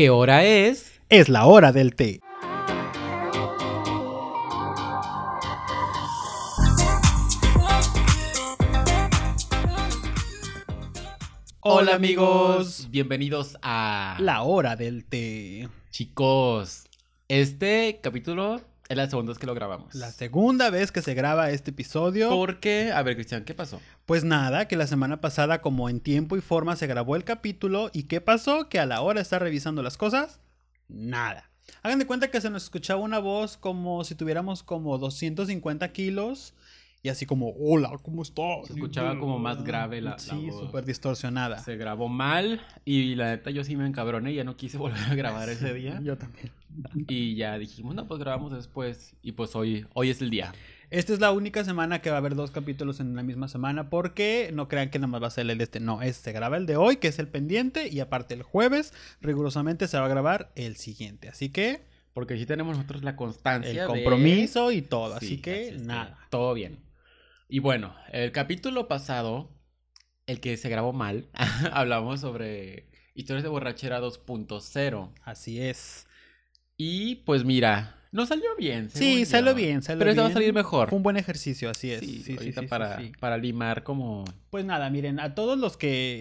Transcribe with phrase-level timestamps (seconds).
[0.00, 1.02] ¿Qué hora es?
[1.10, 2.20] Es la hora del té.
[11.60, 15.68] Hola amigos, bienvenidos a La hora del té.
[15.90, 16.88] Chicos,
[17.28, 19.94] este capítulo es la segunda vez que lo grabamos.
[19.94, 22.28] La segunda vez que se graba este episodio.
[22.28, 23.80] Porque, a ver Cristian, ¿qué pasó?
[24.04, 27.90] Pues nada, que la semana pasada como en tiempo y forma se grabó el capítulo
[27.92, 28.68] y ¿qué pasó?
[28.68, 30.40] Que a la hora de estar revisando las cosas,
[30.88, 31.52] nada.
[31.84, 36.54] Hagan de cuenta que se nos escuchaba una voz como si tuviéramos como 250 kilos
[37.02, 38.66] y así como, hola, ¿cómo estás?
[38.66, 41.58] Se escuchaba como más grave la, la Sí, súper distorsionada.
[41.58, 45.00] Se grabó mal y la neta yo sí me encabroné y ya no quise volver
[45.10, 46.00] a grabar ese día.
[46.02, 46.50] Yo también.
[47.08, 49.14] Y ya dijimos, no, pues grabamos después.
[49.22, 50.52] Y pues hoy, hoy es el día.
[50.90, 53.88] Esta es la única semana que va a haber dos capítulos en la misma semana
[53.90, 55.78] porque no crean que nada más va a ser el de este.
[55.80, 58.92] No, este se graba el de hoy, que es el pendiente, y aparte el jueves,
[59.20, 61.28] rigurosamente se va a grabar el siguiente.
[61.28, 61.82] Así que
[62.12, 63.70] Porque sí tenemos nosotros la constancia.
[63.70, 65.18] el de- compromiso y todo.
[65.20, 66.18] Sí, así que nada.
[66.28, 66.78] Todo bien.
[67.52, 69.50] Y bueno, el capítulo pasado,
[70.26, 71.28] el que se grabó mal,
[71.72, 75.12] hablamos sobre historias de borrachera 2.0.
[75.24, 76.06] Así es.
[76.76, 78.90] Y pues mira, nos salió bien.
[78.90, 79.26] Sí, yo.
[79.26, 80.88] salió bien, salió Pero este va a salir mejor.
[80.88, 82.00] Fue un buen ejercicio, así es.
[82.00, 84.24] Sí, Sí, ahorita sí, para, para limar como...
[84.50, 86.18] Pues nada, miren, a todos los que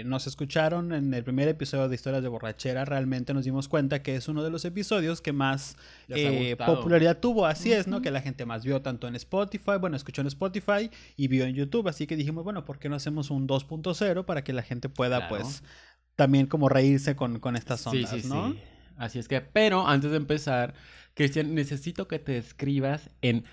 [0.00, 4.02] eh, nos escucharon en el primer episodio de Historias de Borrachera, realmente nos dimos cuenta
[4.02, 7.46] que es uno de los episodios que más eh, popularidad tuvo.
[7.46, 8.02] Así es, ¿no?
[8.02, 11.54] Que la gente más vio tanto en Spotify, bueno, escuchó en Spotify y vio en
[11.54, 11.88] YouTube.
[11.88, 15.26] Así que dijimos, bueno, ¿por qué no hacemos un 2.0 para que la gente pueda,
[15.28, 15.36] Claro.
[15.42, 15.62] pues,
[16.16, 18.52] también como reírse con, con estas ondas, sí, ¿no?
[18.52, 18.58] sí.
[18.96, 20.74] Así es que, pero antes de empezar,
[21.14, 23.44] Cristian, necesito que te describas en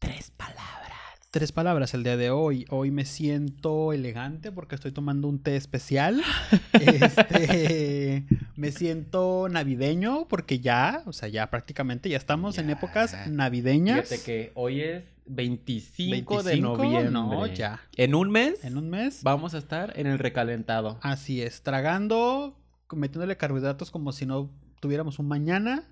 [0.00, 0.90] tres palabras.
[1.30, 2.64] Tres palabras el día de hoy.
[2.68, 6.20] Hoy me siento elegante porque estoy tomando un té especial.
[6.72, 8.24] Este,
[8.56, 14.08] me siento navideño porque ya, o sea, ya prácticamente ya estamos en épocas navideñas.
[14.08, 17.10] Fíjate que hoy es 25, de 25, noviembre.
[17.12, 17.80] no, ya.
[17.96, 19.22] En un mes En un mes.
[19.22, 20.98] vamos a estar en el recalentado.
[21.02, 22.58] Así es, tragando,
[22.92, 24.50] metiéndole carbohidratos como si no
[24.80, 25.84] tuviéramos un mañana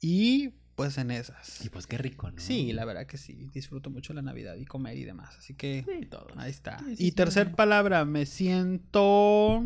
[0.00, 1.64] y pues en esas.
[1.64, 2.40] Y pues qué rico, ¿no?
[2.40, 5.84] Sí, la verdad que sí, disfruto mucho la Navidad y comer y demás, así que
[5.86, 6.26] Sí, todo.
[6.36, 6.78] Ahí está.
[6.80, 9.64] Sí, sí, y tercer palabra, me siento.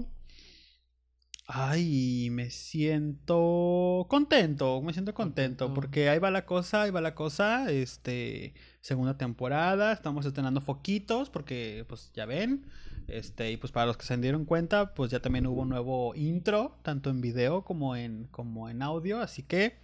[1.51, 5.75] Ay, me siento contento, me siento contento, Contento.
[5.75, 8.53] porque ahí va la cosa, ahí va la cosa, este,
[8.83, 12.67] segunda temporada, estamos estrenando foquitos, porque pues ya ven,
[13.07, 16.15] este, y pues para los que se dieron cuenta, pues ya también hubo un nuevo
[16.15, 19.79] intro, tanto en video como en, como en audio, así que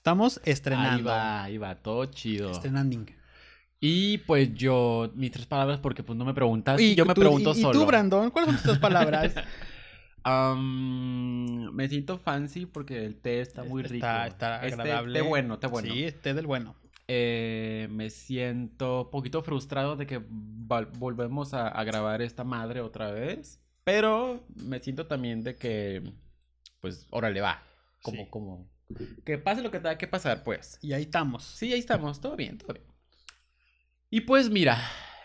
[0.00, 1.08] estamos Ahí estrenando.
[1.10, 2.50] va, ahí va, todo chido.
[2.50, 3.04] Estrenando.
[3.80, 7.52] Y pues yo, mis tres palabras, porque pues no me preguntas, Y yo me pregunto
[7.54, 7.78] y- y solo.
[7.80, 9.34] tú, Brandon, ¿cuáles son tus tres palabras?
[11.72, 14.06] Me siento fancy porque el té está muy rico.
[14.06, 15.18] Está, está agradable.
[15.20, 15.92] té bueno, té bueno.
[15.92, 16.76] Sí, té del bueno.
[17.08, 23.10] Eh, me siento un poquito frustrado de que volvemos a, a grabar esta madre otra
[23.10, 23.60] vez.
[23.84, 26.12] Pero me siento también de que,
[26.80, 27.62] pues, órale, va.
[28.02, 28.28] Como, Sí.
[28.30, 28.68] como,
[29.24, 30.78] que pase lo que tenga que pasar, pues.
[30.82, 31.44] Y ahí estamos.
[31.44, 32.86] Sí, ahí estamos, todo bien, todo bien.
[34.10, 34.78] Y pues mira,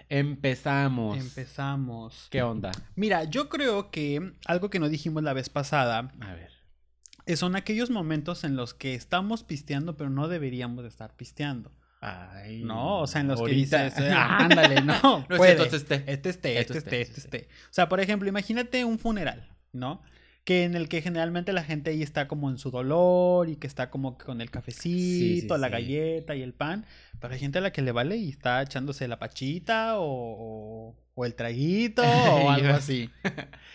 [0.09, 1.17] empezamos.
[1.17, 2.27] Empezamos.
[2.29, 2.71] ¿Qué onda?
[2.95, 6.51] Mira, yo creo que algo que no dijimos la vez pasada A ver.
[7.37, 11.71] son aquellos momentos en los que estamos pisteando, pero no deberíamos de estar pisteando.
[12.01, 13.77] Ay, No, o sea, en los ahorita.
[13.77, 15.63] que dices, eh, ándale, no, No puede.
[15.63, 15.81] este es.
[16.07, 17.47] Este este es es té, té, este este es es té.
[17.69, 20.03] O sea, por ejemplo, imagínate un funeral, ¿no?
[20.45, 23.67] Que en el que generalmente la gente ahí está como en su dolor y que
[23.67, 25.71] está como con el cafecito, la sí.
[25.73, 26.85] galleta y el pan.
[27.19, 31.25] Pero hay gente a la que le vale y está echándose la pachita o, o-
[31.25, 33.09] el traguito o algo así.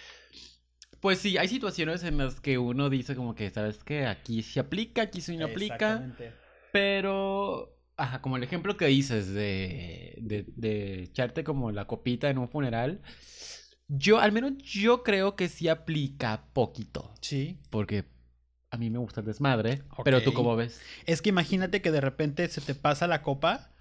[1.01, 4.07] Pues sí, hay situaciones en las que uno dice como que, ¿sabes qué?
[4.07, 6.15] Aquí sí aplica, aquí sí no aplica.
[6.73, 12.37] Pero, ajá, como el ejemplo que dices de, de, de echarte como la copita en
[12.39, 13.01] un funeral,
[13.91, 17.13] yo, al menos yo creo que sí aplica poquito.
[17.21, 17.59] Sí.
[17.71, 18.05] Porque
[18.71, 20.81] a mí me gusta el desmadre, pero tú cómo ves.
[21.07, 23.73] Es que imagínate que de repente se te pasa la copa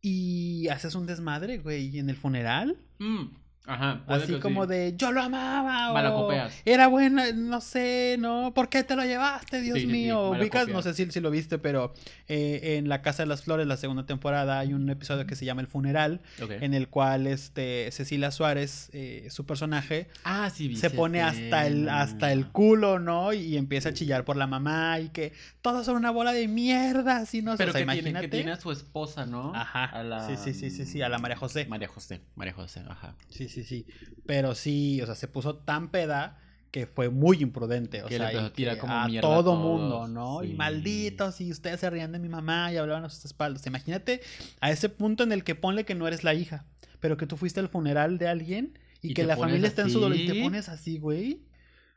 [0.00, 2.78] y haces un desmadre, güey, en el funeral.
[2.98, 3.26] Mm,
[3.66, 4.02] ajá.
[4.06, 4.70] puede Así que como sí.
[4.70, 5.92] de yo lo amaba.
[6.14, 6.32] o.
[6.64, 8.52] Era bueno, no sé, ¿no?
[8.54, 10.30] ¿Por qué te lo llevaste, Dios Sí, mío?
[10.30, 11.94] Ubicas, no sé si, si lo viste, pero
[12.28, 15.44] eh, en La Casa de las Flores, la segunda temporada, hay un episodio que se
[15.44, 16.50] llama El Funeral, Ok.
[16.60, 21.88] en el cual este, Cecilia Suárez, eh, su personaje, Ah, sí, se pone hasta el,
[21.88, 23.32] hasta el culo, ¿no?
[23.32, 27.18] Y empieza a chillar por la mamá y que todos son una bola de mierda,
[27.18, 27.56] así no.
[27.56, 28.30] Pero o sea, que, tiene, imagínate.
[28.30, 29.54] que tiene a su esposa, ¿no?
[29.54, 29.84] Ajá.
[29.84, 30.26] A la...
[30.26, 31.66] Sí, sí, sí, sí, sí, a la María José.
[31.66, 33.14] María José, María José, ajá.
[33.28, 33.86] Sí, sí, sí.
[34.26, 36.38] Pero sí, o sea, se puso tan peda
[36.70, 39.30] que fue muy imprudente, o Que sea, y a tirar que como a mierda a
[39.30, 40.42] todo mundo, ¿no?
[40.42, 43.66] Y malditos, y ustedes se rían de mi mamá y hablaban a sus espaldas.
[43.66, 44.22] Imagínate
[44.60, 46.64] a ese punto en el que ponle que no eres la hija,
[46.98, 49.90] pero que tú fuiste al funeral de alguien y, Y que la familia está en
[49.90, 51.42] su dolor y te pones así, güey.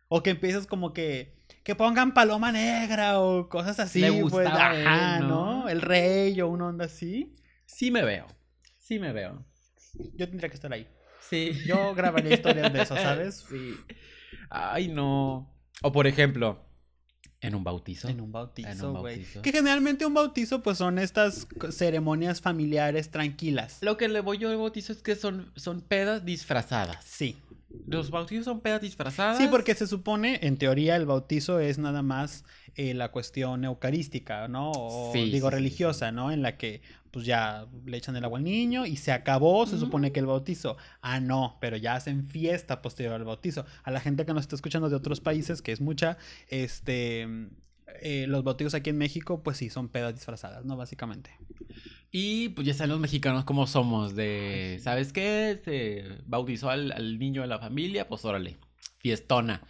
[0.10, 4.70] O que empiezas como que que pongan paloma negra o cosas así, Le pues, gustaba
[4.70, 5.64] ajá, ¿no?
[5.64, 5.70] ¿no?
[5.70, 7.36] El rey o una onda así.
[7.66, 8.28] Sí me veo.
[8.78, 9.44] Sí me veo.
[10.16, 10.88] Yo tendría que estar ahí.
[11.30, 11.54] Sí.
[11.66, 13.46] Yo grabaría historias de eso, ¿sabes?
[13.50, 13.76] Sí.
[14.50, 15.52] Ay, no.
[15.82, 16.66] O por ejemplo,
[17.42, 18.10] en un bautizo.
[18.10, 19.24] En un bautizo, güey.
[19.44, 23.78] Que generalmente un bautizo, pues son estas ceremonias familiares tranquilas.
[23.82, 27.04] Lo que le voy yo al bautizo es que son, son pedas disfrazadas.
[27.06, 27.38] Sí.
[27.86, 29.38] Los bautizos son pedas disfrazadas.
[29.38, 32.46] Sí, porque se supone, en teoría, el bautizo es nada más
[32.76, 34.72] eh, la cuestión eucarística, ¿no?
[34.72, 36.32] O Sí, digo, sí, sí, religiosa, ¿no?
[36.32, 36.82] En la que,
[37.16, 40.26] pues ya le echan el agua al niño y se acabó, se supone que el
[40.26, 40.76] bautizo.
[41.02, 43.66] Ah, no, pero ya hacen fiesta posterior al bautizo.
[43.84, 46.18] A la gente que nos está escuchando de otros países, que es mucha,
[46.50, 47.22] este.
[48.02, 50.76] eh, los bautizos aquí en México, pues sí, son pedas disfrazadas, ¿no?
[50.76, 51.32] Básicamente.
[52.12, 55.58] Y pues ya saben los mexicanos como somos de, ¿sabes qué?
[55.64, 58.58] Se bautizó al, al niño de la familia, pues órale,
[58.98, 59.62] fiestona.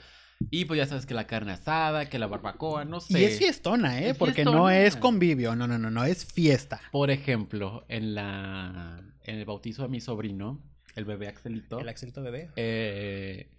[0.49, 3.19] Y pues ya sabes que la carne asada, que la barbacoa, no sé.
[3.19, 4.09] Y es fiestona, ¿eh?
[4.09, 6.81] Es Porque no es convivio, no, no, no, no, es fiesta.
[6.91, 10.61] Por ejemplo, en la en el bautizo de mi sobrino,
[10.95, 12.51] el bebé Axelito, El Axelito bebé.
[12.55, 13.49] eh,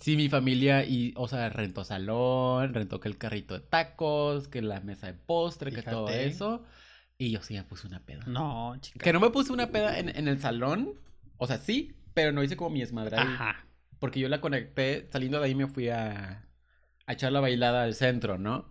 [0.00, 4.62] sí, mi familia, y, o sea, rentó salón, rentó que el carrito de tacos, que
[4.62, 6.64] la mesa de postre, que todo eso.
[7.18, 8.24] Y yo sí me puse una peda.
[8.26, 9.02] No, chica.
[9.02, 10.92] Que no me puse una peda en, en el salón,
[11.38, 13.26] o sea, sí, pero no hice como mi esmadre ahí.
[13.26, 13.65] Ajá.
[13.98, 16.46] Porque yo la conecté, saliendo de ahí me fui a,
[17.06, 18.68] a echar la bailada al centro, ¿no?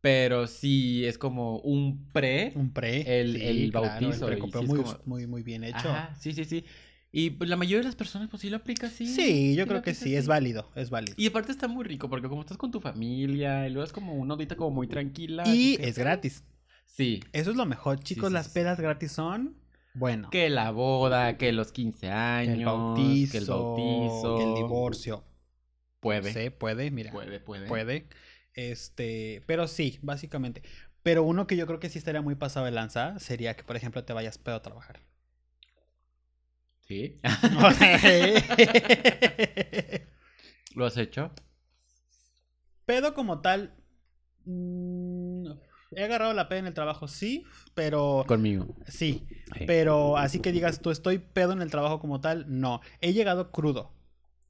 [0.00, 2.52] Pero sí es como un pre.
[2.54, 3.20] Un pre.
[3.20, 5.88] El- el bautizo, el pre- sí muy, como- muy, muy bien hecho.
[5.90, 6.64] Ajá, sí, sí, sí.
[7.10, 9.06] Y pues la mayoría de las personas pues sí lo aplica así.
[9.06, 11.14] Sí, yo creo que sí, es válido, es válido.
[11.16, 14.14] Y aparte está muy rico porque como estás con tu familia y luego es como
[14.14, 15.44] una ondita como muy tranquila.
[15.46, 16.44] Y es gratis.
[16.84, 17.20] Sí.
[17.32, 18.30] Eso es lo mejor, chicos.
[18.30, 19.56] las pedas gratis son,
[19.98, 24.40] bueno, Que la boda, que los 15 años, el bautizo, que el bautizo.
[24.40, 25.24] el divorcio.
[26.00, 26.32] Puede.
[26.32, 27.12] Sí, puede, mira.
[27.12, 27.66] Puede, puede.
[27.66, 28.08] Puede.
[28.54, 30.62] Este, pero sí, básicamente.
[31.02, 33.76] Pero uno que yo creo que sí estaría muy pasado de lanza sería que, por
[33.76, 35.00] ejemplo, te vayas pedo a trabajar.
[36.86, 37.20] Sí.
[40.74, 41.32] ¿Lo has hecho?
[42.88, 43.74] pedo como tal.
[45.94, 47.44] He agarrado la peda en el trabajo, sí,
[47.74, 48.66] pero Conmigo.
[48.86, 49.26] sí.
[49.56, 49.64] Sí.
[49.66, 52.80] Pero así que digas, tú estoy pedo en el trabajo como tal, no.
[53.00, 53.92] He llegado crudo.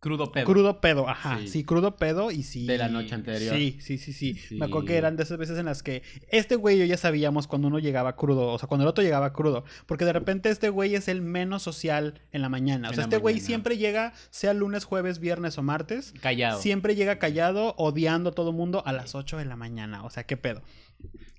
[0.00, 0.44] Crudo pedo.
[0.44, 1.38] Crudo pedo, ajá.
[1.40, 1.48] Sí.
[1.48, 1.64] Sí.
[1.64, 2.66] crudo pedo y sí.
[2.66, 3.56] De la noche anterior.
[3.56, 4.34] Sí, sí, sí, sí.
[4.34, 4.54] Sí.
[4.54, 6.96] Me acuerdo que eran de esas veces en las que este güey y yo ya
[6.96, 9.64] sabíamos cuando uno llegaba crudo, o sea, cuando el otro llegaba crudo.
[9.86, 12.90] Porque de repente este güey es el menos social en la mañana.
[12.90, 16.14] O sea, este güey siempre llega, sea lunes, jueves, viernes o martes.
[16.20, 16.60] Callado.
[16.60, 20.04] Siempre llega callado, odiando a todo mundo a las 8 de la mañana.
[20.04, 20.62] O sea, qué pedo.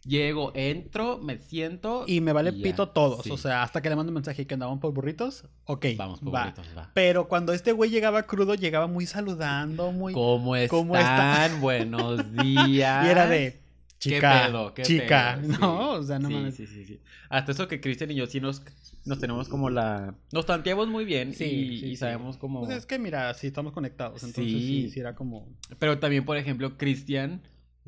[0.06, 2.06] Llego, entro, me siento.
[2.07, 2.63] Y me vale y ya.
[2.63, 3.23] pito todos.
[3.23, 3.31] Sí.
[3.31, 5.45] O sea, hasta que le mando un mensaje que andaban por burritos.
[5.65, 5.85] Ok.
[5.97, 6.51] Vamos, va.
[6.53, 6.91] pobrecitos, va.
[6.94, 10.13] Pero cuando este güey llegaba crudo, llegaba muy saludando, muy.
[10.13, 10.79] ¿Cómo están?
[10.79, 11.50] ¿Cómo está?
[11.61, 13.06] Buenos días.
[13.06, 13.59] Y era de.
[14.00, 14.73] ¿Qué Chica, pedo?
[14.73, 15.53] ¿Qué chica, pedo?
[15.53, 15.57] Sí.
[15.59, 15.89] ¿no?
[15.91, 16.56] O sea, no sí, mames.
[16.56, 17.01] sí, sí, sí.
[17.27, 18.63] Hasta eso que Cristian y yo sí nos,
[19.06, 20.15] nos tenemos como la...
[20.31, 22.61] Nos tanteamos muy bien Sí, y, y sabemos como...
[22.63, 24.83] Pues es que mira, sí estamos conectados, entonces Sí.
[24.85, 25.50] sí, sí era como...
[25.79, 27.41] Pero también, por ejemplo, Cristian,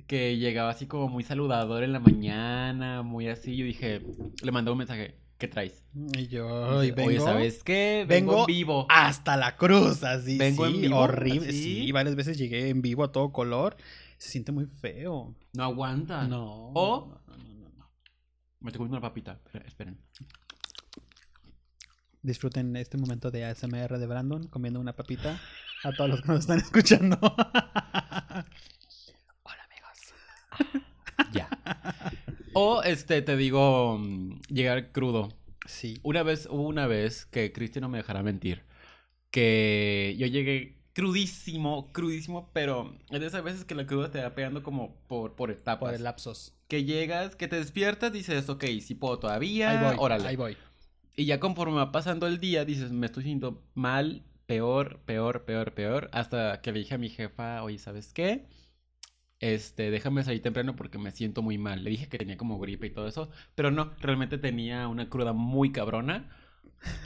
[0.07, 3.55] que llegaba así como muy saludador en la mañana, muy así.
[3.55, 4.01] Yo dije,
[4.41, 5.85] le mandé un mensaje, ¿qué traes?
[6.17, 8.05] Y yo, y vengo Oye, ¿sabes qué?
[8.07, 8.85] Vengo, vengo en vivo.
[8.89, 11.63] hasta la cruz, así, Vengo sí, en vivo, horrible, así.
[11.85, 13.77] sí, varias veces llegué en vivo a todo color,
[14.17, 15.35] se siente muy feo.
[15.53, 16.23] No aguanta.
[16.27, 16.71] No.
[16.73, 17.89] O- no, no, no, no.
[18.59, 19.39] Me estoy comiendo una papita.
[19.45, 19.97] Espera, Esperen.
[22.23, 25.39] Disfruten este momento de ASMR de Brandon comiendo una papita
[25.83, 27.17] a todos los que nos están escuchando.
[27.19, 28.45] Hola,
[29.65, 30.13] amigos.
[31.33, 31.49] Ya.
[32.53, 35.29] O, este, te digo, mm, llegar crudo.
[35.65, 35.99] Sí.
[36.03, 38.63] Una vez, hubo una vez que Cristian no me dejará mentir,
[39.29, 44.35] que yo llegué crudísimo, crudísimo, pero es de esas veces que la cruda te va
[44.35, 45.89] pegando como por, por etapas.
[45.89, 46.53] Por el lapsos.
[46.67, 50.27] Que llegas, que te despiertas, dices, ok, si puedo todavía, Ahí voy, órale.
[50.27, 50.57] ahí voy.
[51.15, 55.73] Y ya conforme va pasando el día, dices, me estoy sintiendo mal, peor, peor, peor,
[55.73, 58.45] peor, hasta que le dije a mi jefa, oye, ¿sabes qué?
[59.41, 61.83] Este, déjame salir temprano porque me siento muy mal.
[61.83, 65.33] Le dije que tenía como gripe y todo eso, pero no, realmente tenía una cruda
[65.33, 66.29] muy cabrona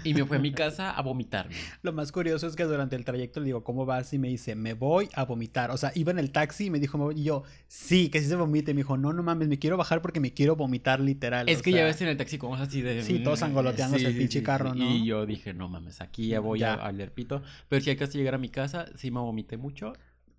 [0.03, 1.55] y me fui a mi casa a vomitarme.
[1.81, 4.13] Lo más curioso es que durante el trayecto le digo, ¿cómo vas?
[4.13, 5.71] Y me dice, me voy a vomitar.
[5.71, 8.71] O sea, iba en el taxi y me dijo, yo, sí, que sí se vomite.
[8.71, 11.47] Y me dijo, no, no mames, me quiero bajar porque me quiero vomitar literal.
[11.49, 13.01] Es o que ya ves en el taxi como así de...
[13.01, 14.89] Sí, todos angoloteándose el pinche carro, ¿no?
[14.89, 16.73] Y yo dije, no mames, aquí ya voy Ya.
[16.75, 17.41] a, a leer pito.
[17.69, 19.93] Pero si hay que llegar a mi casa, sí me vomité mucho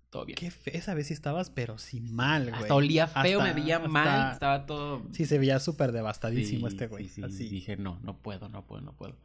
[0.09, 0.37] todo bien.
[0.37, 2.61] Qué fe, esa vez sí estabas, pero sí mal, güey.
[2.61, 5.03] Hasta olía feo, Hasta- me veía hasta- mal, estaba todo...
[5.11, 7.05] Sí, se veía súper devastadísimo Sí, este güey.
[7.07, 7.49] sí, sí, así.
[7.49, 9.17] Dije, no, no puedo, no puedo, no puedo.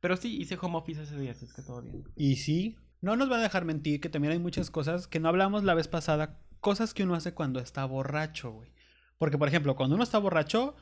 [0.00, 2.04] Pero sí, hice home office ese día, así es que todo bien.
[2.16, 5.28] Y sí, no nos va a dejar mentir que también hay muchas cosas que no
[5.28, 8.70] hablamos la vez pasada, cosas que uno hace cuando está borracho, güey.
[9.18, 10.74] Porque, por ejemplo, cuando uno está borracho,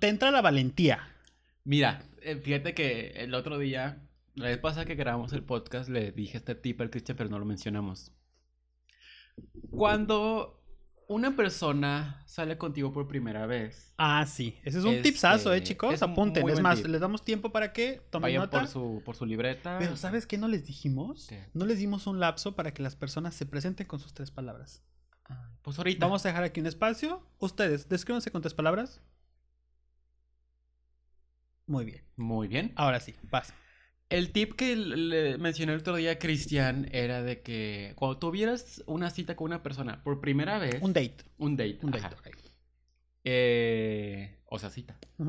[0.00, 1.08] te entra la valentía.
[1.64, 4.02] Mira, eh, fíjate que el otro día,
[4.34, 7.38] la vez pasada que grabamos el podcast, le dije este tip al Cristian, pero no
[7.38, 8.12] lo mencionamos.
[9.70, 10.54] Cuando
[11.08, 14.58] una persona sale contigo por primera vez, Ah, sí.
[14.64, 15.94] Ese es un Este, tipsazo, eh, chicos.
[15.94, 16.48] es Apunten.
[16.48, 16.86] Es más, tip.
[16.86, 18.58] les damos tiempo para que tomen vayan nota.
[18.60, 19.76] por su, por su libreta.
[19.78, 21.26] Pero, ¿sabes qué no les dijimos?
[21.28, 21.46] ¿Qué?
[21.54, 24.82] No les dimos un lapso para que las personas se presenten con sus tres palabras.
[25.24, 26.06] Ah, Pues ahorita.
[26.06, 27.26] Vamos a dejar aquí un espacio.
[27.38, 29.00] Ustedes, descríbanse con tres palabras.
[31.66, 32.02] Muy bien.
[32.16, 32.72] Muy bien.
[32.76, 33.52] Ahora sí, vas.
[34.10, 38.82] El tip que le mencioné el otro día a Cristian era de que cuando tuvieras
[38.86, 41.16] una cita con una persona por primera vez, Un date.
[41.36, 42.06] un date, Un date.
[42.06, 42.16] ajá,
[43.24, 44.96] eh, o sea, cita.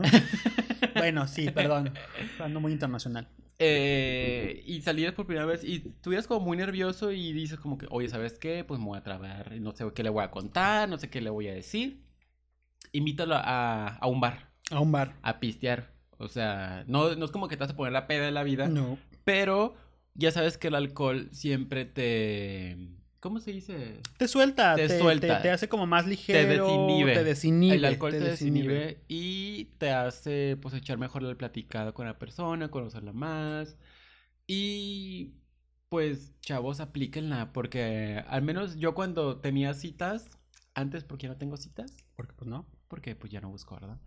[0.96, 1.94] Bueno, sí, perdón.
[2.40, 3.28] Ando muy internacional.
[3.60, 7.86] Eh, y salieras por primera vez y estuvieras como muy nervioso y dices como que,
[7.90, 8.64] oye, ¿sabes qué?
[8.64, 11.20] Pues me voy a trabar, no sé qué le voy a contar, no sé qué
[11.22, 12.02] le voy a decir.
[12.94, 15.16] Invítalo a, a un bar, A un bar.
[15.22, 15.94] a pistear.
[16.20, 18.44] O sea, no, no es como que te vas a poner la peda de la
[18.44, 18.98] vida, No.
[19.24, 19.76] pero
[20.14, 22.78] ya sabes que el alcohol siempre te...
[23.22, 24.00] ¿Cómo se dice?
[24.18, 25.38] Te suelta, Te te, suelta.
[25.38, 26.68] te- te hace como más ligero.
[26.68, 27.14] desinhibe.
[27.14, 27.76] Te desinhibe.
[27.76, 32.70] el alcohol te, desinhibe y te hace pues echar mejor la platicada con la persona,
[32.70, 33.76] conocerla más.
[34.48, 35.34] Y
[35.90, 40.30] pues chavos, aplíquenla porque al menos yo cuando tenía citas,
[40.74, 42.66] antes porque no tengo citas, Porque pues no.
[42.88, 43.98] porque pues ya no busco, ¿verdad?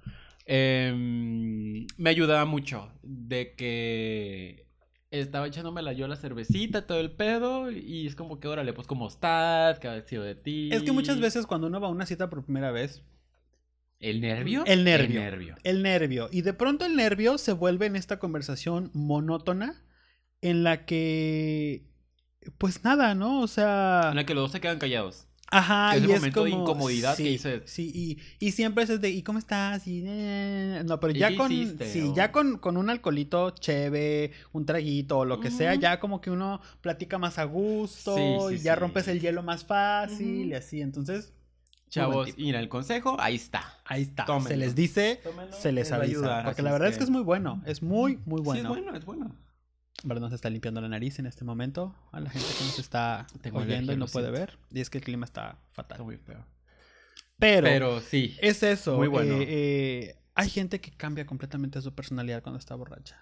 [0.46, 4.66] Em, me ayudaba mucho de que
[5.10, 9.08] estaba echándomela yo la cervecita, todo el pedo, y es como que, órale, pues, ¿cómo
[9.08, 9.78] estás?
[9.78, 10.70] ¿Qué ha sido de ti?
[10.72, 13.04] Es que muchas veces cuando uno va a una cita por primera vez,
[14.02, 14.64] ¿El nervio?
[14.66, 15.20] El nervio.
[15.20, 15.56] El nervio.
[15.62, 16.28] el nervio.
[16.32, 19.80] Y de pronto el nervio se vuelve en esta conversación monótona
[20.40, 21.84] en la que,
[22.58, 23.40] pues nada, ¿no?
[23.40, 24.08] O sea...
[24.10, 25.28] En la que los dos se quedan callados.
[25.54, 27.92] Ajá, Ese y es momento de como- incomodidad que sí, dices- Sí,
[28.40, 29.86] y, y siempre es de, ¿y cómo estás?
[29.86, 31.92] Y, eh, no, pero ¿Y ya con, hiciste?
[31.92, 36.00] sí, O- ya con, con un alcoholito cheve, un traguito o lo que sea, ya
[36.00, 38.80] como que uno platica más a gusto Sí, y sí, ya sí.
[38.80, 41.32] rompes el hielo más fácil y así, entonces,
[41.90, 43.78] Chavos, mira, el consejo, ahí está.
[43.84, 46.94] ahí está, se les dice, Tómenlo, se les avisa, ayudar, porque la es verdad es
[46.94, 48.62] que- que es muy bueno, es muy, muy Sí, bueno.
[48.62, 49.36] es bueno, es bueno.
[50.04, 53.26] Brandon se está limpiando la nariz en este momento, a la gente que nos está
[53.40, 55.96] Tengo oyendo y no puede ver, y es que el clima está fatal.
[55.96, 56.44] Está muy feo.
[57.38, 58.36] Pero, Pero sí.
[58.40, 58.96] Es eso.
[58.96, 59.34] Muy bueno.
[59.34, 63.18] eh, eh, hay gente que cambia completamente su personalidad cuando está borracha.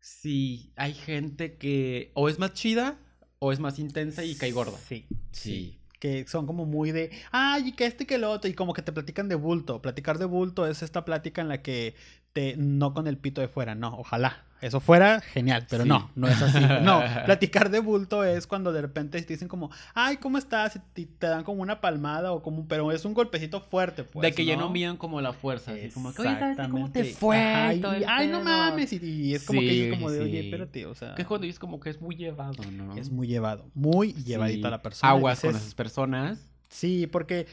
[0.00, 2.98] Sí, hay gente que o es más chida
[3.38, 4.76] o es más intensa y cae gorda.
[4.78, 5.06] Sí.
[5.30, 5.78] Sí.
[6.00, 8.74] Que son como muy de, ay, y que este y que el otro, y como
[8.74, 9.80] que te platican de bulto.
[9.80, 11.94] Platicar de bulto es esta plática en la que
[12.32, 14.44] te, no con el pito de fuera, no, ojalá.
[14.62, 15.88] Eso fuera genial, pero Sí.
[15.88, 16.58] no, no es así.
[16.82, 20.78] No, platicar de bulto es cuando de repente te dicen como, ay, ¿cómo estás?
[20.94, 24.22] Y te dan como una palmada o como, pero es un golpecito fuerte, pues.
[24.22, 25.72] de que ya no midan como la fuerza.
[25.72, 26.68] Así como que, oye, ¿sabes?
[26.70, 27.38] ¿cómo te fue?
[27.38, 28.44] Ajá, y, ay, no pedo".
[28.44, 28.92] mames.
[28.92, 30.46] Y, y es como que Sí, como de, oye, sí.
[30.46, 31.14] espérate, o sea.
[31.16, 32.96] Que es cuando dices como que es muy llevado, ¿no?
[32.96, 34.22] Es muy llevado, muy Sí.
[34.24, 35.10] llevadito a la persona.
[35.10, 36.38] Aguas con esas personas.
[36.68, 37.46] Sí, porque,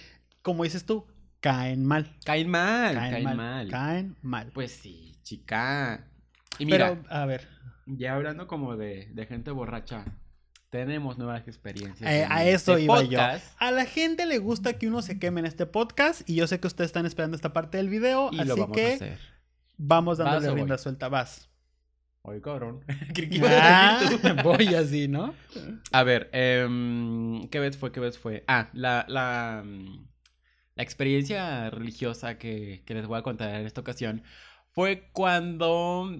[0.43, 1.05] como dices tú,
[1.39, 2.15] caen mal.
[2.23, 3.67] Caen mal, Caen, caen, mal, mal.
[3.69, 4.51] Caen mal.
[4.53, 6.05] Pues sí, chica.
[6.57, 7.47] Y mira, Pero, a ver,
[7.85, 10.05] ya hablando como de, de gente borracha,
[10.69, 12.09] tenemos nuevas experiencias.
[12.11, 13.19] eh, a este eso iba yo.
[13.57, 16.59] A la gente le gusta que uno se queme en este podcast y yo sé
[16.59, 19.19] que ustedes están esperando esta parte del video, Y así lo vamos que a hacer.
[19.77, 20.83] vamos ¿Vas dándole rienda voy?
[20.83, 21.07] suelta.
[21.09, 21.49] Vas.
[22.21, 22.83] Oye, cabrón.
[23.15, 24.01] Decir Ah,
[24.43, 25.33] voy así, ¿no?
[25.91, 27.91] A ver, em, ¿qué vez fue?
[27.93, 28.43] ¿Qué vez fue?
[28.47, 30.05] Ah, la, la, mm,
[30.75, 34.21] la experiencia religiosa que, que les voy a contar en esta ocasión
[34.71, 36.11] fue cuando,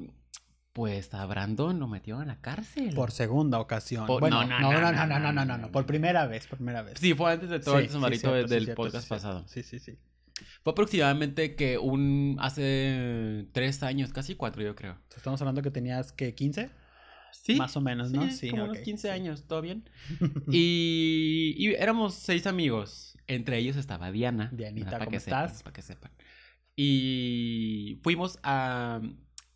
[0.80, 2.94] pues, a Brandon lo metieron a la cárcel.
[2.96, 4.08] Por segunda ocasión.
[4.08, 6.84] Por- bueno, no, no, no, no, no, no, no, no, por primera vez, por primera
[6.84, 6.98] vez.
[6.98, 9.26] Sí, fue antes de todo Sí, el sumarito sí, del cierto, podcast sí, cierto.
[9.28, 9.48] pasado.
[9.50, 9.98] Sí, sí, sí.
[10.64, 14.98] Fue aproximadamente que un, hace tres años, casi cuatro yo creo.
[15.14, 16.70] Estamos hablando que tenías que 15,
[17.34, 17.56] Sí.
[17.56, 18.32] más o menos, ¿no?
[18.32, 19.14] Sí, como unos ok, 15 sí.
[19.14, 19.84] años, todo bien.
[20.50, 23.18] Y, y éramos seis amigos.
[23.28, 24.50] Entre ellos estaba Diana.
[24.54, 25.52] Dianita, ¿cómo que estás?
[25.58, 26.12] Sepan, para que sepan.
[26.78, 29.02] Y fuimos a,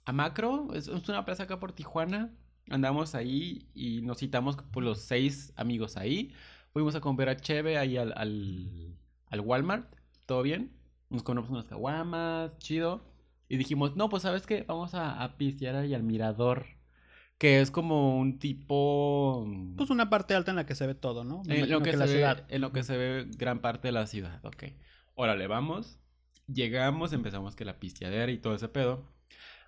[0.05, 2.33] a Macro, es, es una plaza acá por Tijuana.
[2.69, 6.33] Andamos ahí y nos citamos por los seis amigos ahí.
[6.71, 9.93] Fuimos a comprar a Cheve ahí al, al, al Walmart,
[10.25, 10.71] todo bien.
[11.09, 13.03] Nos compramos unas caguamas, chido.
[13.49, 16.65] Y dijimos, no, pues sabes qué, vamos a, a pistear ahí al mirador
[17.43, 19.45] que es como un tipo...
[19.75, 21.41] Pues una parte alta en la que se ve todo, ¿no?
[21.47, 22.45] En lo, que que se la ve, ciudad.
[22.47, 24.63] en lo que se ve gran parte de la ciudad, ok.
[25.15, 25.99] Órale, vamos.
[26.47, 29.03] Llegamos, empezamos que la pisteadera y todo ese pedo.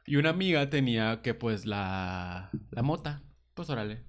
[0.05, 3.23] Y una amiga tenía que pues la, la mota.
[3.53, 4.03] Pues órale.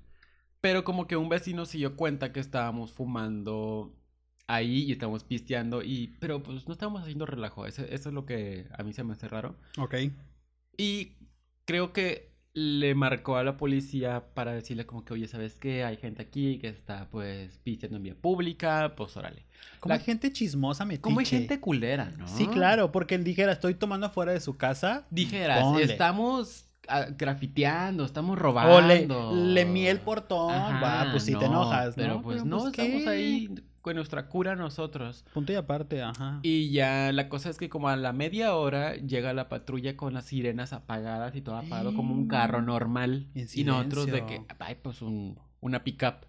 [0.60, 3.94] Pero como que un vecino se dio cuenta que estábamos fumando
[4.46, 5.82] ahí y estábamos pisteando.
[5.82, 7.66] Y, pero pues no estábamos haciendo relajo.
[7.66, 9.56] Eso, eso es lo que a mí se me hace raro.
[9.78, 9.94] Ok.
[10.76, 11.16] Y
[11.64, 15.84] creo que le marcó a la policía para decirle como que, oye, ¿sabes qué?
[15.84, 19.44] Hay gente aquí que está pues pisteando en vía pública, pues órale.
[19.78, 21.02] Como La- hay gente chismosa, metiche.
[21.02, 22.26] Como hay gente culera, ¿no?
[22.26, 25.06] Sí, claro, porque él dijera, estoy tomando afuera de su casa.
[25.10, 25.82] Dijeras, ponle.
[25.84, 28.80] estamos ah, grafiteando, estamos O robando.
[29.34, 30.50] le, le mié el portón.
[30.54, 32.02] Va, pues sí te no, enojas, ¿no?
[32.02, 33.50] Pero pues no, estamos ahí
[33.86, 35.24] con nuestra cura nosotros.
[35.32, 36.40] Punto y aparte, ajá.
[36.42, 40.12] Y ya la cosa es que como a la media hora llega la patrulla con
[40.12, 43.28] las sirenas apagadas y todo apagado como un carro normal.
[43.36, 46.26] En y nosotros de que, ay, pues un, una pickup.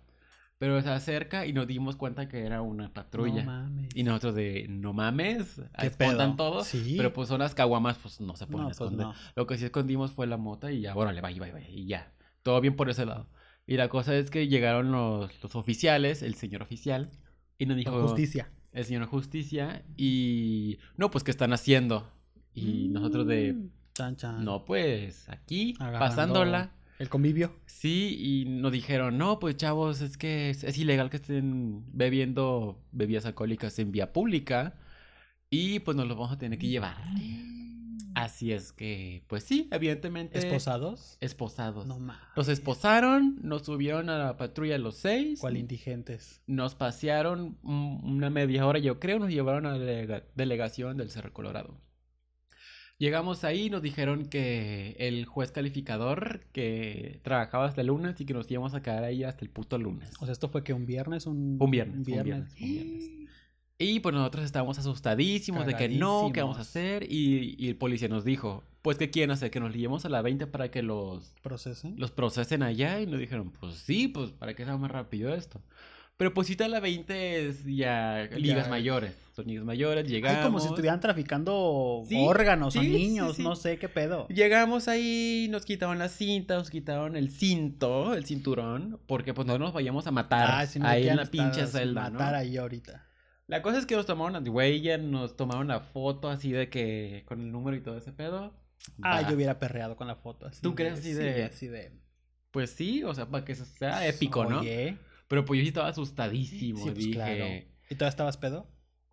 [0.60, 3.44] Pero se acerca y nos dimos cuenta que era una patrulla.
[3.44, 3.90] No mames.
[3.96, 6.64] y nosotros de, no mames, ¿Qué escondan todo.
[6.64, 6.94] Sí.
[6.96, 9.08] Pero pues son las caguamas, pues no se pueden No, pues esconder.
[9.08, 9.14] no.
[9.36, 12.12] Lo que sí escondimos fue la mota y ya, órale, vaya, vaya, vaya, y ya.
[12.44, 13.26] Todo bien por ese lado.
[13.66, 17.10] Y la cosa es que llegaron los, los oficiales, el señor oficial,
[17.58, 18.50] y nos dijo, Justicia.
[18.74, 22.10] el señor justicia, y no, pues, ¿qué están haciendo?
[22.54, 24.46] Y nosotros de, Mm, Chan, chan.
[24.46, 26.72] no, pues, aquí, Agarrando pasándola.
[27.00, 27.54] El convivio.
[27.68, 32.80] Sí, y nos dijeron, no, pues chavos, es que es, es ilegal que estén bebiendo
[32.92, 34.76] bebidas alcohólicas en vía pública
[35.52, 36.96] y pues nos los vamos a tener que llevar.
[38.24, 40.40] Así es que, pues sí, evidentemente.
[40.40, 41.18] ¿Esposados?
[41.22, 41.86] Esposados.
[41.86, 42.22] No mames.
[42.36, 46.42] Los esposaron, nos subieron a la patrulla los seis, ¿Cuál indigentes?
[46.48, 51.10] nos pasearon un- una media hora, yo creo, nos llevaron a la delega- delegación del
[51.12, 51.80] Cerro Colorado.
[53.00, 58.26] Llegamos ahí y nos dijeron que el juez calificador que trabajaba hasta el lunes y
[58.26, 60.10] que nos íbamos a quedar ahí hasta el puto lunes.
[60.20, 63.27] O sea, esto fue que un viernes, un, Un viernes, un viernes, un viernes.
[63.80, 67.04] Y pues nosotros estábamos asustadísimos de que no, ¿qué vamos a hacer?
[67.12, 69.52] Y, y el policía nos dijo, pues ¿qué quieren hacer?
[69.52, 71.94] Que nos llevemos a la 20 para que los, ¿Procesen?
[71.98, 73.00] los procesen allá.
[73.02, 75.62] Y nos dijeron, pues sí, pues para que sea más rápido esto.
[76.18, 78.70] Pero pues si a la 20 es ya ligas Ya.
[78.72, 79.14] mayores.
[79.36, 80.40] Son ligas mayores, llegamos.
[80.40, 83.44] Ay, como si estuvieran traficando Sí, órganos o sí, sí, niños, sí.
[83.44, 84.28] no sé qué pedo.
[84.30, 89.60] Llegamos ahí, nos quitaron la cinta, nos quitaron el cinto, el cinturón, porque pues no
[89.60, 92.14] nos vayamos a matar Ah, ahí en la pinche celda, ¿no?
[92.14, 93.04] Matar ahí ahorita.
[93.48, 97.42] La cosa es que nos tomaron huellas, nos tomaron la foto así de que con
[97.42, 98.54] el número y todo ese pedo.
[99.02, 100.62] Ah, yo hubiera perreado con la foto así.
[100.62, 101.92] ¿Tú crees así sí, de- así de...
[102.52, 104.60] Pues sí, o sea, para que sea épico, ¿no?
[104.60, 104.98] Oye.
[105.28, 107.12] Pero pues yo sí estaba asustadísimo, Sí, pues dije.
[107.12, 107.46] claro.
[107.90, 108.68] ¿Y todavía estabas pedo?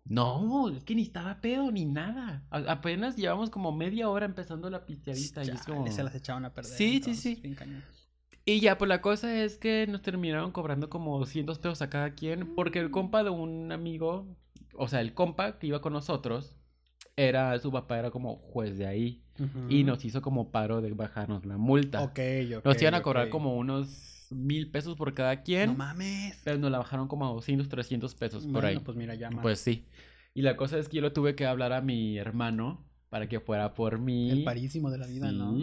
[0.05, 2.45] No, es que ni estaba pedo ni nada.
[2.51, 5.89] A- apenas llevamos como media hora empezando la pisteadita y es como...
[5.91, 6.71] Se las echaban a perder.
[6.71, 7.55] Sí, sí, entonces, sí.
[7.55, 7.83] cañón.
[8.45, 12.13] Y ya, pues la cosa es que nos terminaron cobrando como 200 pesos a cada
[12.13, 14.27] quien, porque el compa de un amigo,
[14.75, 16.55] o sea, el compa que iba con nosotros,
[17.15, 19.23] era, su papá era como juez de ahí,
[19.67, 22.03] y nos hizo como paro de bajarnos la multa.
[22.03, 22.19] Ok,
[22.57, 22.65] ok.
[22.65, 26.39] Nos iban a cobrar como unos mil pesos por cada quien, No mames.
[26.43, 28.79] pero nos la bajaron como a 200, 300 pesos por ahí.
[28.79, 29.41] pues mira, ya más.
[29.41, 29.85] Pues sí.
[30.35, 33.39] Y la cosa es que yo le tuve que hablar a mi hermano para que
[33.39, 34.29] fuera por mí.
[34.29, 35.55] El parísimo de la vida, ¿no?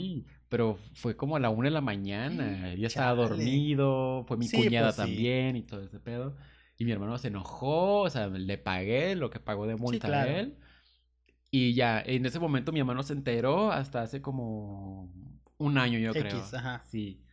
[0.56, 2.74] Sí, pero fue como a la una de la mañana.
[2.74, 3.22] Ya estaba Chale.
[3.28, 5.00] dormido, fue mi Sí, cuñada pues sí.
[5.02, 6.36] también y todo ese pedo.
[6.78, 10.30] Y mi hermano se enojó, o sea, le pagué lo que pagó de multa claro.
[10.30, 10.58] a él.
[11.50, 15.12] Y ya, en ese momento mi hermano se enteró hasta hace como
[15.58, 16.24] un año, yo creo.
[16.38, 16.82] X, ajá.
[16.90, 17.24] Sí.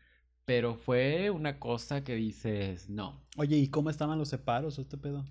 [0.46, 4.98] Pero fue una cosa que dices, no, Oye, ¿y cómo estaban los separos o este
[4.98, 5.26] pedo?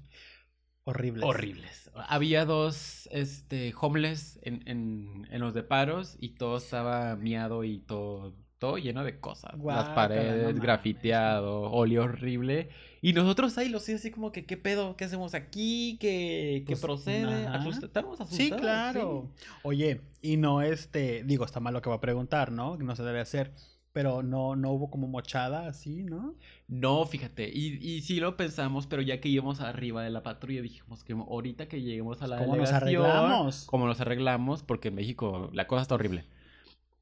[0.89, 1.25] Horribles.
[1.25, 1.91] horribles.
[2.09, 8.35] Había dos este, homeless en, en, en los deparos y todo estaba miado y todo,
[8.59, 9.53] todo lleno de cosas.
[9.63, 12.71] Las paredes, no grafiteado, óleo horrible.
[13.01, 14.97] Y nosotros ahí los sí así como que, ¿qué pedo?
[14.97, 15.99] ¿Qué hacemos aquí?
[16.01, 17.47] ¿Qué, qué Pues, procede?
[17.47, 17.59] ajá.
[17.59, 18.37] Asusta- Estamos asustados.
[18.37, 19.31] Sí, claro.
[19.63, 22.77] Oye, y no este, digo, está mal lo que va a preguntar, ¿no?
[22.77, 23.53] No se debe hacer,
[23.93, 26.35] pero no, no hubo como mochada así, ¿no?
[26.69, 30.63] No, fíjate, y, y sí lo pensamos, pero ya que íbamos arriba de la patrulla
[30.63, 33.65] dijimos que ahorita que lleguemos a la ¿Cómo nos delegación, arreglamos?
[33.67, 36.25] cómo nos arreglamos, porque en México la cosa está horrible.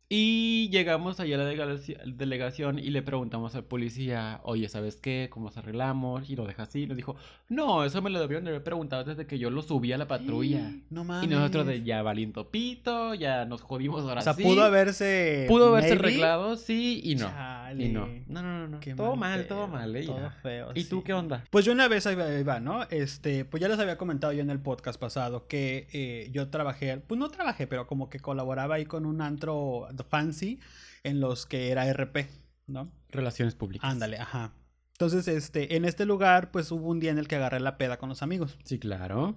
[0.08, 5.26] Y llegamos allá a la delega- delegación y le preguntamos al policía, oye, ¿sabes qué?
[5.32, 6.30] ¿Cómo nos arreglamos?
[6.30, 6.86] Y lo deja así.
[6.86, 7.16] Nos dijo,
[7.48, 10.06] no, eso me lo debieron de haber preguntado desde que yo lo subí a la
[10.06, 10.70] patrulla.
[10.90, 11.30] No Y mames.
[11.30, 14.44] nosotros de ya valiendo pito, ya nos jodimos ahora O sea, sí.
[14.44, 15.46] pudo haberse.
[15.48, 16.04] Pudo haberse maybe.
[16.08, 17.26] arreglado, sí, y no.
[17.28, 17.84] Chale.
[17.86, 18.06] Y no.
[18.28, 18.80] No, no, no, no.
[18.80, 20.04] Qué Todo mal, todo mal, ¿eh?
[20.06, 20.68] Todo feo.
[20.76, 21.02] ¿Y tú sí.
[21.06, 21.42] qué onda?
[21.50, 22.84] Pues yo una vez ahí va, ahí va, ¿no?
[22.90, 26.96] Este, pues ya les había comentado yo en el podcast pasado que eh, yo trabajé,
[26.98, 30.60] pues no trabajé, pero como que colaboraba ahí con un antro fancy
[31.04, 32.28] en los que era RP.
[32.66, 32.90] ¿no?
[33.10, 33.88] Relaciones públicas.
[33.90, 34.52] Ándale, ajá.
[34.92, 37.98] Entonces, este, en este lugar, pues hubo un día en el que agarré la peda
[37.98, 38.58] con los amigos.
[38.64, 39.36] Sí, claro.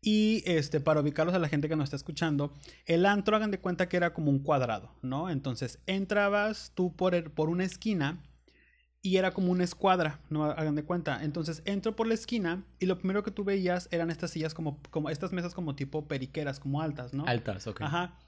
[0.00, 2.52] Y este, para ubicarlos a la gente que nos está escuchando,
[2.84, 5.28] el antro, hagan de cuenta que era como un cuadrado, ¿no?
[5.30, 8.22] Entonces, entrabas tú por, el- por una esquina
[9.02, 10.44] y era como una escuadra, ¿no?
[10.44, 11.22] Hagan de cuenta.
[11.24, 14.80] Entonces, entro por la esquina y lo primero que tú veías eran estas sillas como,
[14.90, 17.24] como estas mesas como tipo periqueras, como altas, ¿no?
[17.26, 17.82] Altas, ok.
[17.82, 18.18] Ajá.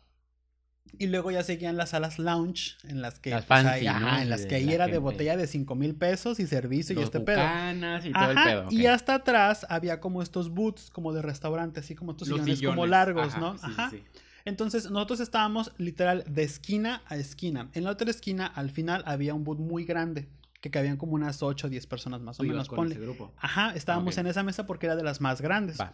[0.99, 4.31] Y luego ya seguían las salas lounge, en las que, Las pues, fancy, ahí- en
[4.31, 7.21] las De que ahí era de botella de 5 mil pesos y servicio y este
[7.21, 7.41] pedo.
[7.41, 8.67] y todo el Ajá, pedo.
[8.67, 8.73] ok.
[8.73, 12.87] Y hasta atrás había como estos boots, como de restaurante, así como estos sillones, como
[12.87, 13.59] largos, Ajá, ¿no?
[13.59, 13.91] sí, Ajá.
[13.91, 14.03] sí.
[14.45, 17.69] Entonces nosotros estábamos literal de esquina a esquina.
[17.75, 20.29] En la otra esquina, al final, había un boot muy grande,
[20.61, 22.95] que cabían como unas 8 o 10 personas más o menos, con ponle.
[22.95, 23.33] ese grupo.
[23.39, 24.21] Ajá, estábamos Ok.
[24.21, 25.79] en esa mesa porque era de las más grandes.
[25.79, 25.93] Va.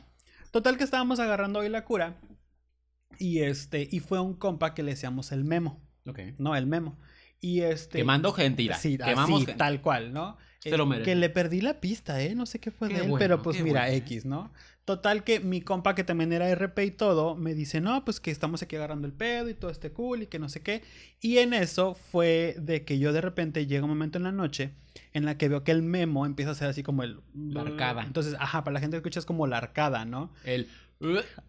[0.52, 2.14] Total que estábamos agarrando hoy la cura.
[3.18, 5.80] Y este, y fue un compa que le decíamos el memo.
[6.06, 6.18] Ok.
[6.38, 6.98] No, el memo.
[7.40, 7.98] Y este.
[7.98, 8.76] Quemando gente, Ira.
[8.76, 9.58] Sí, Quemamos así, gente.
[9.58, 10.36] tal cual, ¿no?
[10.60, 11.10] Se Eh, lo merece.
[11.10, 12.34] Que le perdí la pista, ¿eh?
[12.34, 13.98] No sé qué fue Qué de él, bueno, pero pues mira, bueno, ¿eh?
[13.98, 14.50] X, ¿no?
[14.86, 18.30] Total que mi compa que también era RP y todo, me dice, no, pues que
[18.30, 20.82] estamos aquí agarrando el pedo y todo este cool y que no sé qué.
[21.20, 24.72] Y en eso fue de que yo de repente llega un momento en la noche
[25.12, 27.20] en la que veo que el memo empieza a ser así como el...
[27.34, 28.02] La arcada.
[28.04, 30.32] Entonces, ajá, para la gente que escucha es como la arcada, ¿no?
[30.44, 30.68] El.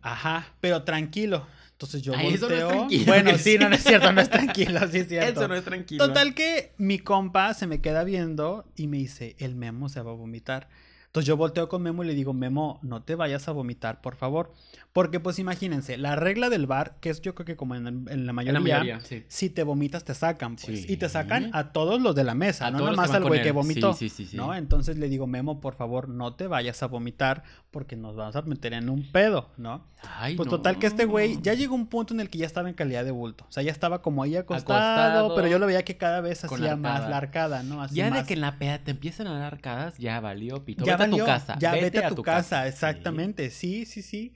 [0.01, 1.45] Ajá, pero tranquilo.
[1.71, 2.77] Entonces yo Ay, eso no es volteo.
[2.79, 5.41] tranquilo, bueno, sí, no, no es cierto, no es tranquilo, sí es cierto.
[5.41, 6.07] Eso no es tranquilo.
[6.07, 10.11] Total que mi compa se me queda viendo y me dice, el Memo se va
[10.11, 10.69] a vomitar.
[11.07, 14.15] Entonces yo volteo con Memo y le digo, Memo, no te vayas a vomitar, por
[14.15, 14.53] favor.
[14.95, 18.05] Porque pues imagínense, la regla del bar, que es yo creo que como en, en
[18.25, 19.25] la En mayoría, la mayoría, sí.
[19.27, 20.83] si te vomitas te sacan, pues.
[20.83, 20.85] Sí.
[20.87, 23.51] Y te sacan a todos los de la mesa, A no nomás al güey que
[23.51, 23.93] vomitó.
[23.93, 24.37] Sí, sí, sí, sí.
[24.37, 24.55] ¿no?
[24.55, 28.41] Entonces le digo, Memo, por favor, no te vayas a vomitar porque nos vamos a
[28.43, 29.85] meter en un pedo, ¿no?
[30.17, 30.51] Ay, Pues no.
[30.51, 33.03] total que este güey ya llegó un punto en el que ya estaba en calidad
[33.03, 33.43] de bulto.
[33.49, 36.45] O sea, ya estaba como ahí acostado, Acostado, pero yo lo veía que cada vez
[36.45, 37.81] hacía más la arcada, ¿no?
[37.81, 40.85] Así Ya de que en la peda te empiezan a dar arcadas, ya valió pito.
[40.85, 41.57] ya vete valió, a tu casa.
[41.59, 43.49] Ya vete, a tu casa, exactamente.
[43.49, 44.31] Sí, sí, sí.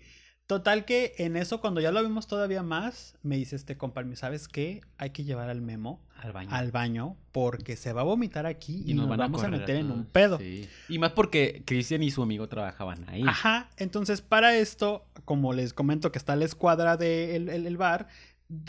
[0.49, 4.47] Total que en eso, cuando ya lo vimos todavía más, me dice este compa, ¿sabes
[4.47, 4.81] qué?
[4.97, 6.49] Hay que llevar al memo Al baño.
[6.51, 9.91] al baño porque se va a vomitar aquí y, nos, vamos a, correr meter en
[9.91, 10.39] un pedo.
[10.39, 10.67] sí.
[10.87, 13.21] Y más porque Cristian y su amigo trabajaban ahí.
[13.27, 18.07] Ajá, entonces para esto, como les comento que está la escuadra del el, el bar,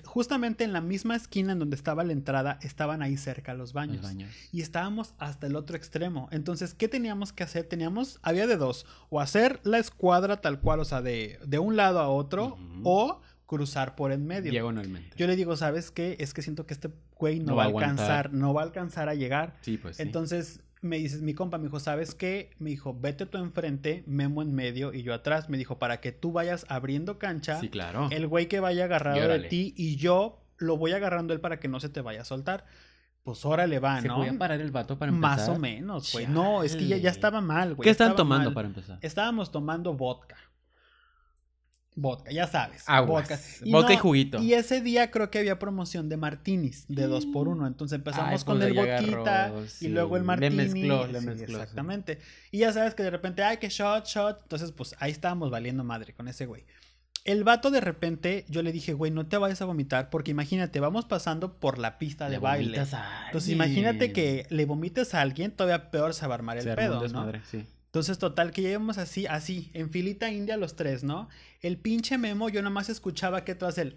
[0.04, 3.72] justamente en la misma esquina en donde estaba la entrada, estaban ahí cerca los Los
[3.72, 4.06] baños.
[4.52, 6.28] Y estábamos hasta el otro extremo.
[6.32, 7.64] Entonces, ¿qué teníamos que hacer?
[7.64, 11.76] Teníamos, había de dos, o hacer la escuadra tal cual, o sea, de, de un
[11.76, 14.50] lado a otro, o cruzar por en medio.
[14.52, 15.16] Diagonalmente.
[15.16, 16.16] Yo le digo, ¿sabes qué?
[16.20, 17.90] Es que siento que este güey no, No va a aguantar.
[17.90, 19.56] alcanzar, no va a alcanzar a llegar.
[19.62, 20.02] Sí, pues sí.
[20.02, 22.50] Entonces me dices, mi compa me dijo, ¿sabes qué?
[22.58, 25.48] Me dijo, vete tú enfrente, Memo en medio y yo atrás.
[25.48, 28.08] Me dijo, para que tú vayas abriendo cancha, sí, claro.
[28.10, 31.68] el güey que vaya agarrado de ti y yo lo voy agarrando él para que
[31.68, 32.64] no se te vaya a soltar.
[33.22, 34.16] Pues órale va, ¿Se ¿no?
[34.16, 35.38] podía parar el vato para empezar?
[35.38, 36.26] Más o menos, güey.
[36.26, 37.84] No, es que ya, ya estaba mal, güey.
[37.84, 38.54] ¿Qué están estaba tomando mal.
[38.54, 38.98] para empezar?
[39.02, 40.36] Estábamos tomando vodka.
[41.96, 42.85] Vodka, ya sabes.
[42.87, 43.29] Aguas.
[43.29, 43.40] Vodka.
[43.70, 44.42] Vodka y juguito.
[44.42, 47.66] Y ese día creo que había promoción de martinis de dos por uno.
[47.66, 49.88] Entonces empezamos Ay, con el agarró, y sí.
[49.88, 50.57] luego el Le martini.
[50.57, 51.53] mezcló, le Sí, mezcló, sí.
[51.55, 52.18] Exactamente.
[52.53, 54.40] Y ya sabes que de repente, ay, que shot, shot.
[54.42, 56.64] Entonces, pues ahí estábamos valiendo madre con ese güey.
[57.24, 60.81] El vato de repente, yo le dije, güey, no te vayas a vomitar, porque imagínate,
[60.81, 62.64] vamos pasando por la pista de Le baile.
[62.68, 66.57] vomitas a Entonces, imagínate que le vomites a alguien, todavía peor se va a armar
[66.57, 67.03] el Se pedo, ¿no?
[67.03, 67.66] desmadre, sí.
[67.90, 71.29] Entonces, total, que ya íbamos así, así, en filita india los tres, ¿no?
[71.61, 73.96] El pinche Memo, yo nomás escuchaba que tras el...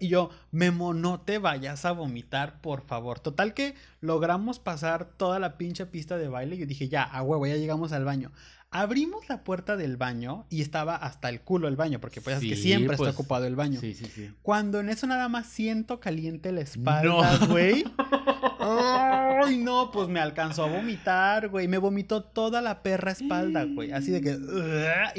[0.00, 3.20] Y yo, Memo, no te vayas a vomitar, por favor.
[3.20, 7.22] Total que logramos pasar toda la pinche pista de baile y yo dije, ya, a
[7.22, 8.32] huevo, ya llegamos al baño.
[8.74, 12.42] Abrimos la puerta del baño y estaba hasta el culo el baño, porque pues es
[12.42, 13.78] que siempre pues, está ocupado el baño.
[13.78, 14.30] Sí, sí, sí.
[14.42, 17.46] Cuando en eso nada más siento caliente la espalda, No.
[17.48, 17.84] güey.
[18.64, 21.68] Ay, no, pues me alcanzó a vomitar, güey.
[21.68, 23.92] Me vomitó toda la perra espalda, güey.
[23.92, 24.38] Así de que.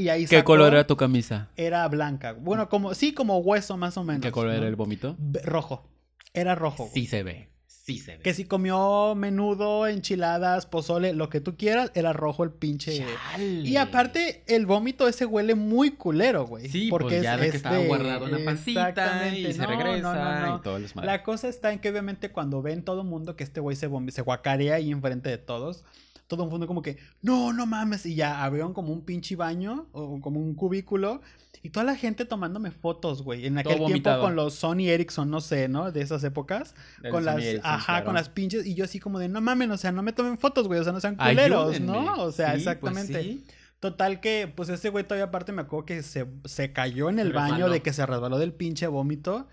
[0.01, 1.49] Y ahí ¿Qué sacó- color era tu camisa?
[1.55, 2.33] Era blanca.
[2.33, 4.21] Bueno, como, sí, como hueso más o menos.
[4.21, 4.57] ¿Qué color ¿no?
[4.57, 5.15] era el vómito?
[5.43, 5.87] Rojo.
[6.33, 6.85] Era rojo.
[6.85, 6.93] güey.
[6.93, 7.49] Sí se ve.
[7.85, 8.23] Sí se ve.
[8.23, 13.05] Que si comió menudo, enchiladas, pozole, lo que tú quieras, era rojo el pinche.
[13.31, 13.43] Chale.
[13.67, 16.69] Y aparte, el vómito ese huele muy culero, güey.
[16.69, 19.39] Sí, porque pues ya es, de que estaba de- guardado en la pancita Exactamente.
[19.41, 20.57] y se No, no, regresa no, no.
[20.57, 20.89] y todo el.
[21.03, 24.21] La cosa está en que obviamente cuando ven todo mundo que este güey se, se
[24.21, 25.83] guacarea ahí enfrente de todos,
[26.27, 29.87] todo el mundo como que, no, no mames, y ya abrieron como un pinche baño
[29.91, 31.21] o como un cubículo
[31.61, 35.39] y toda la gente tomándome fotos, güey, en aquel tiempo con los Sony Ericsson, no
[35.39, 35.91] sé, ¿no?
[35.91, 38.05] De esas épocas, El con las, Ericsson, ajá, claro.
[38.05, 40.37] con las pinches, y yo así como de, no mames, o sea, no me tomen
[40.37, 41.85] fotos, güey, o sea, no sean culeros, Ayúdenme.
[41.93, 42.23] ¿no?
[42.23, 43.23] O sea, Sí, pues exactamente.
[43.23, 43.45] sí.
[43.79, 47.33] Total que, pues ese güey todavía aparte me acuerdo que se, se cayó en el
[47.33, 49.47] baño de que se resbaló del pinche vómito.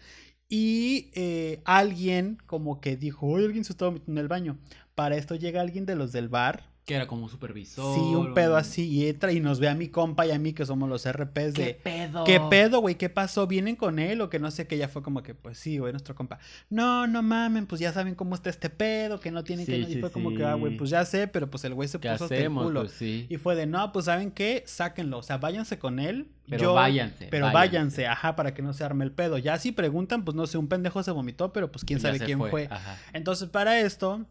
[0.49, 4.59] Y eh, alguien como que dijo, oye, alguien se estaba metiendo en el baño.
[5.01, 6.69] Para esto llega alguien de los del bar.
[6.85, 7.95] Que era como un supervisor.
[7.95, 8.87] Sí, un pedo así.
[8.89, 11.55] Y entra y nos ve a mi compa y a mí, que somos los RPs
[11.55, 11.75] ¿Qué de...
[11.75, 12.25] pedo?
[12.25, 12.97] ¿Qué pedo, güey?
[12.97, 13.47] ¿Qué pasó?
[13.47, 14.21] ¿Vienen con él?
[14.21, 16.39] O que no sé, que ya fue como que, pues sí, güey, nuestro compa.
[16.69, 19.73] No, no mamen, pues ya saben cómo está este pedo, que no tienen que...
[19.77, 21.73] Sí, no- Y sí, fue como que, ah, güey, pues ya sé, pero pues el
[21.75, 22.81] güey se ¿Qué puso hasta el culo.
[22.81, 23.27] Pues sí.
[23.31, 24.65] Y fue de, no, pues ¿saben qué?
[24.67, 26.29] Sáquenlo, o sea, váyanse con él.
[26.49, 27.69] Pero yo- váyanse, Pero váyanse.
[28.03, 28.07] váyanse.
[28.09, 29.39] ajá, para que no se arme el pedo.
[29.39, 32.19] Ya si preguntan, pues no sé, un pendejo se vomitó, pero pues quién Ya sabe
[32.25, 32.67] quién fue.
[32.71, 32.99] Ajá.
[33.13, 34.27] Entonces, para esto,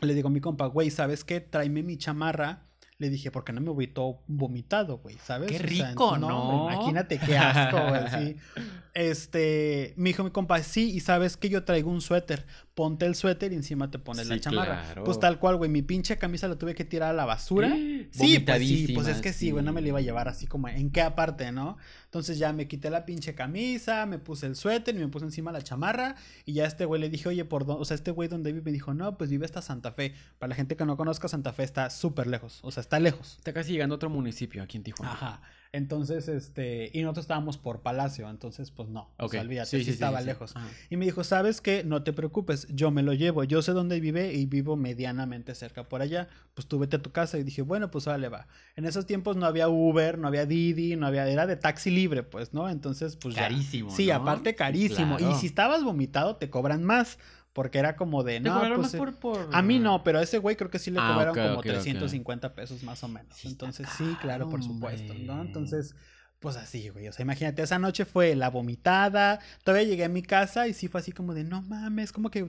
[0.00, 1.40] le digo a mi compa, güey, ¿sabes qué?
[1.40, 2.62] Tráeme mi chamarra.
[2.98, 5.18] Le dije, ¿por qué no me vomitó vomitado, güey?
[5.22, 5.50] ¿Sabes?
[5.50, 6.70] Qué O sea, rico, ¿no?
[6.72, 8.02] Imagínate qué asco, güey.
[8.34, 8.36] sí.
[8.94, 12.46] Este, me dijo mi compa, sí, y sabes que yo traigo un suéter.
[12.76, 14.82] Ponte el suéter y encima te pones la chamarra.
[14.82, 15.04] claro.
[15.04, 17.74] Pues tal cual, güey, mi pinche camisa la tuve que tirar a la basura.
[18.10, 20.46] Sí, pues sí, pues es que sí, güey, no me la iba a llevar así
[20.46, 21.78] como en qué aparte, ¿no?
[22.04, 25.52] Entonces ya me quité la pinche camisa, me puse el suéter y me puse encima
[25.52, 28.10] la chamarra y ya a este güey le dije, oye, por dónde, o sea, este
[28.10, 30.14] güey donde vive me dijo, no, pues vive hasta Santa Fe.
[30.38, 33.36] Para la gente que no conozca, Santa Fe está súper lejos, o sea, está lejos.
[33.38, 35.12] Está casi llegando a otro municipio aquí en Tijuana.
[35.12, 35.42] Ajá.
[35.76, 39.90] Entonces, este, y nosotros estábamos por Palacio, entonces, pues no, o sea, olvídate, Sí, sí,
[39.90, 40.26] estaba sí.
[40.26, 40.56] lejos.
[40.56, 40.66] Ajá.
[40.90, 41.84] Y me dijo, ¿sabes qué?
[41.84, 45.84] No te preocupes, yo me lo llevo, yo sé dónde vive y vivo medianamente cerca
[45.88, 46.28] por allá.
[46.54, 48.46] Pues tú vete a tu casa y dije, bueno, pues vale, va.
[48.74, 52.22] En esos tiempos no había Uber, no había Didi, no había, era de taxi libre,
[52.22, 52.68] pues, ¿no?
[52.70, 53.42] Entonces, pues ya.
[53.42, 54.14] Carísimo, Sí, ¿no?
[54.14, 55.16] aparte carísimo.
[55.18, 55.32] claro.
[55.36, 57.18] Y si estabas vomitado, te cobran más,
[57.56, 58.78] porque era como de, ¿Te no, pues...
[58.78, 61.08] más por, por- A mí no, pero a ese güey creo que sí le Ah,
[61.08, 61.66] cobraron como ok, ok.
[61.66, 63.34] 350 pesos más o menos.
[63.34, 65.32] Sí Entonces, sí, claro, por supuesto, ¿no?
[65.32, 65.46] hombre.
[65.46, 65.94] Entonces,
[66.38, 67.08] pues así, güey.
[67.08, 69.40] O sea, imagínate, esa noche fue la vomitada.
[69.64, 72.46] Todavía llegué a mi casa y sí fue así como de, no mames, como que,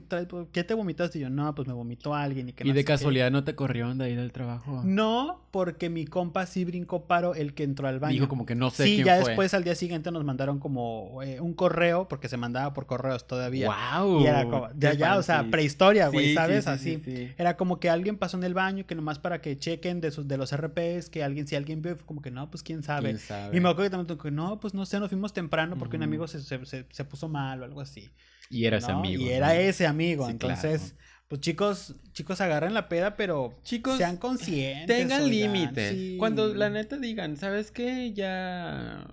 [0.52, 1.18] ¿qué te vomitaste?
[1.18, 2.92] Y yo, no, pues me vomitó alguien y que ¿Y no de sé qué".
[2.92, 4.82] casualidad no te corrieron de ahí del trabajo?
[4.84, 8.12] No, porque mi compa sí brincó paro el que entró al baño.
[8.12, 9.30] Dijo como que no sé sí, quién ya fue.
[9.30, 13.26] después al día siguiente nos mandaron como eh, un correo, porque se mandaba por correos
[13.26, 13.68] todavía.
[13.98, 14.20] ¡Wow!
[14.20, 16.64] Y era como, de Qué allá, o sea, prehistoria, güey, Sí, ¿sabes?
[16.64, 16.94] sí, Así.
[17.04, 17.32] sí, sí.
[17.38, 20.28] Era como que alguien pasó en el baño, que nomás para que chequen de, sus,
[20.28, 23.08] de los RPs, que alguien, si alguien vio, fue como que no, pues quién sabe.
[23.10, 23.56] ¿Quién sabe?
[23.56, 26.02] Y me acuerdo que también que no, pues no sé, nos fuimos temprano porque un
[26.02, 28.10] amigo se, se, se- se puso mal o algo así.
[28.50, 28.98] Y era ese ¿no?
[28.98, 29.22] amigo.
[29.22, 29.30] Y ¿no?
[29.32, 30.24] era ese amigo.
[30.26, 30.94] Sí, Entonces,
[31.28, 34.86] pues chicos, chicos agarren la peda, pero Chicos, sean conscientes.
[34.96, 35.92] Tengan oigan, límite.
[35.92, 36.16] sí.
[36.18, 38.12] Cuando la neta digan, ¿sabes qué?
[38.14, 39.06] Ya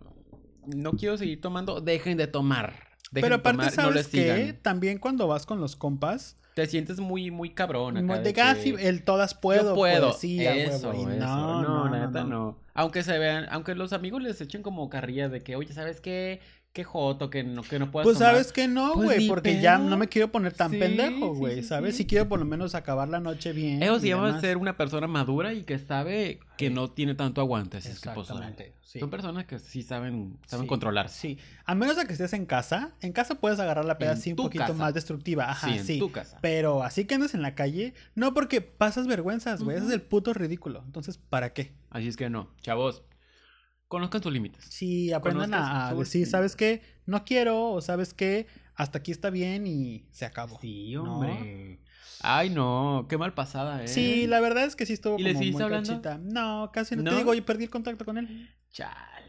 [0.66, 2.74] no quiero seguir tomando, dejen de tomar.
[3.12, 4.22] Dejen Pero de aparte, tomar, no ¿sabes les qué?
[4.46, 4.62] sigan.
[4.62, 8.20] También cuando vas con los compas, Te sientes muy, muy cabrón acá.
[8.20, 9.72] de que- gas y el todas puedo.
[9.72, 10.08] Yo puedo.
[10.08, 10.92] pues, sí, a eso.
[10.94, 12.30] No, No, no, neta no.
[12.30, 12.60] no.
[12.74, 16.40] Aunque se vean, aunque los amigos les echen como carrilla de que, oye, ¿sabes qué?
[16.76, 18.34] Qué joto, que no, que no puedas Pues tomar.
[18.34, 21.62] sabes que no, Pues güey, porque ya no me quiero poner tan Sí, pendejo, güey,
[21.62, 21.96] sí, ¿sabes?
[21.96, 22.00] sí.
[22.00, 23.82] Si quiero por lo menos acabar la noche bien.
[23.82, 27.78] Eso se llama ser una persona madura y que sabe que no tiene tanto aguante.
[27.78, 29.00] Así es que, pues, Exactamente, sí.
[29.00, 31.18] Son personas que sí saben, saben Sí, controlarse.
[31.18, 34.18] Sí, a menos de que estés en casa, en casa puedes agarrar la peda En
[34.18, 34.74] así un poquito casa.
[34.74, 35.94] más destructiva, ajá, Sí, sí.
[35.94, 36.40] en tu casa.
[36.42, 40.02] Pero así que andes en la calle, no porque pasas vergüenzas, güey, ese es el
[40.02, 40.84] puto ridículo.
[40.86, 41.72] Entonces, ¿para qué?
[41.90, 43.02] Así es que no, chavos,
[43.88, 44.66] conozcan sus límites.
[44.70, 46.82] Sí, aprendan a, decir, ¿sabes qué?
[47.06, 48.48] No quiero, o ¿sabes qué?
[48.76, 50.60] Hasta aquí está bien y se acabó.
[50.60, 51.16] Sí, ¿no?
[51.20, 51.80] hombre.
[52.22, 53.88] Ay, no, qué mal pasada, ¿eh?
[53.88, 55.90] Sí, la verdad es que sí estuvo ¿Y le como seguiste muy hablando?
[55.90, 56.18] cachita.
[56.18, 57.04] No, casi no.
[57.04, 57.12] ¿No?
[57.12, 58.50] Te digo, yo perdí el contacto con él.
[58.72, 59.26] Chale.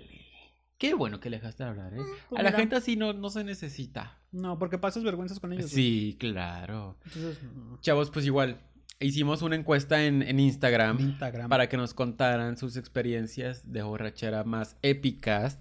[0.79, 2.03] Qué bueno que le dejaste de hablar, ¿eh?
[2.29, 4.19] Pues a la gente así no, no se necesita.
[4.31, 5.71] No, porque pasas vergüenzas con ellos.
[5.71, 6.99] Sí, claro.
[7.07, 7.39] Entonces,
[7.81, 8.61] Chavos, pues igual,
[9.01, 11.19] hicimos una encuesta en, en Instagram.
[11.49, 15.59] para que nos contaran sus experiencias de borrachera más épicas.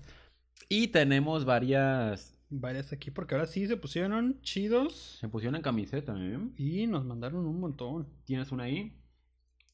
[0.69, 2.37] Y tenemos varias.
[2.49, 6.39] Varias aquí, porque ahora sí se pusieron chidos Se pusieron en camiseta, ¿eh?
[6.57, 8.07] y nos mandaron un montón.
[8.23, 8.93] ¿Tienes una ahí?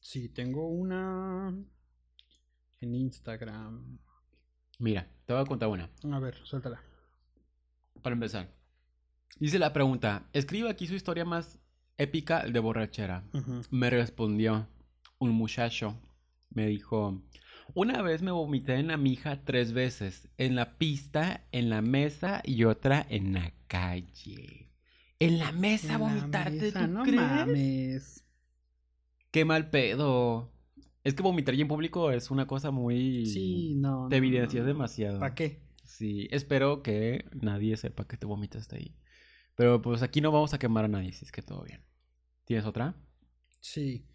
[0.00, 1.54] Sí, tengo una
[2.80, 3.98] en Instagram.
[4.78, 5.88] Mira, te voy a contar una.
[6.10, 6.82] A ver, suéltala.
[8.02, 8.48] Para empezar.
[9.38, 11.61] Dice la pregunta: Escribe aquí su historia más
[11.98, 13.24] épica de borrachera.
[13.70, 14.68] Me respondió
[15.18, 15.96] un muchacho.
[16.50, 17.22] Me dijo:
[17.74, 20.28] Una vez me vomité en la mija tres veces.
[20.36, 24.70] En la pista, en la mesa y otra en la calle.
[25.18, 27.16] En la mesa En la vomitarte, mesa, ¿tú no crees?
[27.20, 28.24] mames.
[29.30, 30.52] Qué mal pedo.
[31.04, 33.26] Es que vomitar ya en público es una cosa muy...
[33.26, 34.08] Sí, no.
[34.08, 35.18] Te evidencias demasiado.
[35.18, 35.62] ¿Para qué?
[35.84, 38.94] Sí, espero que nadie sepa que te vomitaste ahí.
[39.62, 41.84] Pero pues aquí no vamos a quemar a nadie, si es que todo bien.
[42.46, 42.96] ¿Tienes otra?
[43.60, 44.08] Sí.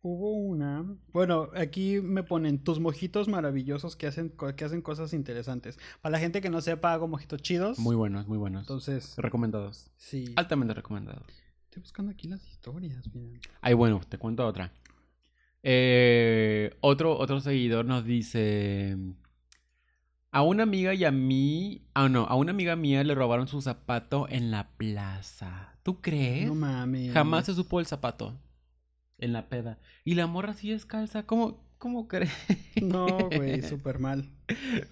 [0.00, 0.96] Hubo una.
[1.12, 5.76] Bueno, aquí me ponen tus mojitos maravillosos que hacen, que hacen cosas interesantes.
[6.02, 7.80] Para la gente que no sepa, hago mojitos chidos.
[7.80, 8.60] Muy buenos, muy buenos.
[8.62, 9.90] Entonces, Recomendados.
[9.96, 10.32] sí.
[10.36, 11.26] Altamente recomendados.
[11.64, 13.40] Estoy buscando aquí las historias, miren.
[13.60, 14.72] Ay, bueno, te cuento otra.
[15.64, 18.96] Eh, otro, otro seguidor nos dice...
[20.34, 21.82] A una amiga y a mí.
[21.92, 25.74] Ah, no, a una amiga mía le robaron su zapato en la plaza.
[25.82, 26.46] ¿Tú crees?
[26.46, 27.12] No mames.
[27.12, 28.34] Jamás se supo el zapato.
[29.18, 29.78] En la peda.
[30.04, 31.24] Y la morra así descalza.
[31.26, 32.32] ¿Cómo, cómo crees?
[32.80, 34.30] No, güey, súper mal.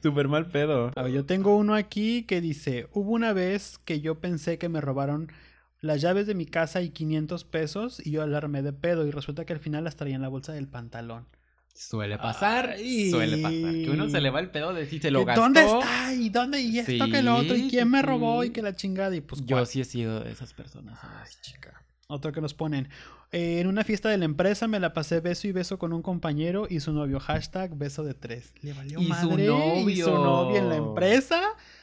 [0.03, 0.93] Súper mal pedo.
[0.95, 4.69] A ver, yo tengo uno aquí que dice, hubo una vez que yo pensé que
[4.69, 5.33] me robaron
[5.81, 9.47] las llaves de mi casa y 500 pesos y yo alarmé de pedo y resulta
[9.47, 11.27] que al final las traía en la bolsa del pantalón.
[11.75, 13.11] Suele pasar, Ay.
[13.11, 13.73] suele pasar.
[13.73, 15.43] Que uno se le va el pedo de si se lo gastó.
[15.43, 16.13] ¿Dónde está?
[16.15, 16.61] ¿Y dónde?
[16.61, 17.57] ¿Y esto que lo otro?
[17.57, 18.45] ¿Y quién me robó?
[18.45, 19.17] Y que la chingada.
[19.17, 20.99] Y pues Yo sí he sido de esas personas.
[21.03, 21.83] Ay, chica.
[22.09, 22.89] Otro que nos ponen.
[23.33, 26.03] eh, en una fiesta de la empresa me la pasé beso y beso con un
[26.03, 27.19] compañero y su novio.
[27.21, 28.53] Hashtag beso de tres.
[28.63, 29.45] Le valió Y su madre.
[29.45, 30.19] Y su novio.
[30.19, 31.41] novio en la empresa.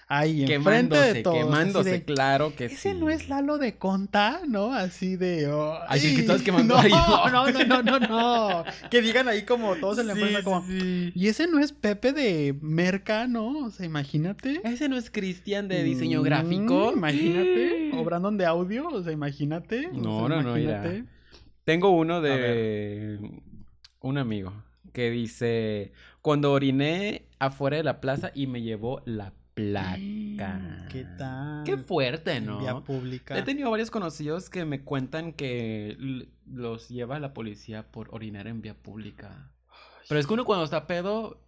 [0.10, 0.54] Ahí, enfrente
[0.96, 1.38] Quemándose, de todos.
[1.38, 2.98] quemándose, de, claro que Ese sí.
[2.98, 4.74] no es Lalo de Conta, ¿no?
[4.74, 5.48] Así de.
[5.52, 6.92] oh, Ay, que estabas quemando no, ahí.
[6.92, 8.64] no, no, no, no, no.
[8.90, 10.66] Que digan ahí como todos en la Sí, empresa, como.
[10.66, 11.12] sí.
[11.14, 13.66] Y ese no es Pepe de Merca, ¿no?
[13.66, 14.62] O sea, imagínate.
[14.64, 16.94] Ese no es Cristian de diseño Mm, gráfico.
[16.96, 17.92] Imagínate.
[17.94, 19.88] O Brandon de audio, o sea, imagínate.
[19.88, 20.84] o No, sea, no, no, mira.
[21.66, 23.20] Tengo uno de
[24.00, 24.54] un amigo
[24.94, 25.92] que dice,
[26.22, 30.88] cuando oriné afuera de la plaza y me llevó la placa.
[30.90, 31.64] ¿Qué tal?
[31.66, 32.60] Qué fuerte, En ¿no?
[32.60, 33.38] Vía pública.
[33.38, 35.98] He tenido varios conocidos que me cuentan que
[36.46, 39.52] los lleva la policía por orinar en vía pública.
[40.08, 41.42] Pero es que uno cuando está pedo,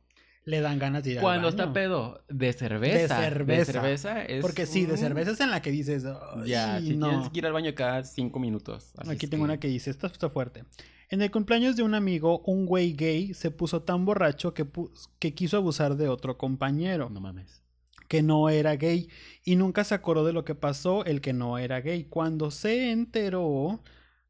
[0.45, 1.74] Le dan ganas de ir al cuando está baño.
[1.74, 3.72] pedo de cerveza, De cerveza.
[3.74, 6.04] cerveza es Porque sí, de cerveza es en la que dices.
[6.45, 7.10] Ya, "Ay, si no".
[7.10, 8.91] tienes que ir al baño cada cinco minutos.
[9.08, 10.65] Aquí tengo que- una que dice, esta está fuerte.
[11.12, 14.91] En el cumpleaños de un amigo, un güey gay se puso tan borracho que, pu-
[15.19, 17.63] que quiso abusar de otro compañero, No mames.
[18.10, 19.08] Que no era gay,
[19.45, 22.04] y nunca se acordó de lo que pasó el que no era gay.
[22.06, 23.82] Cuando se enteró,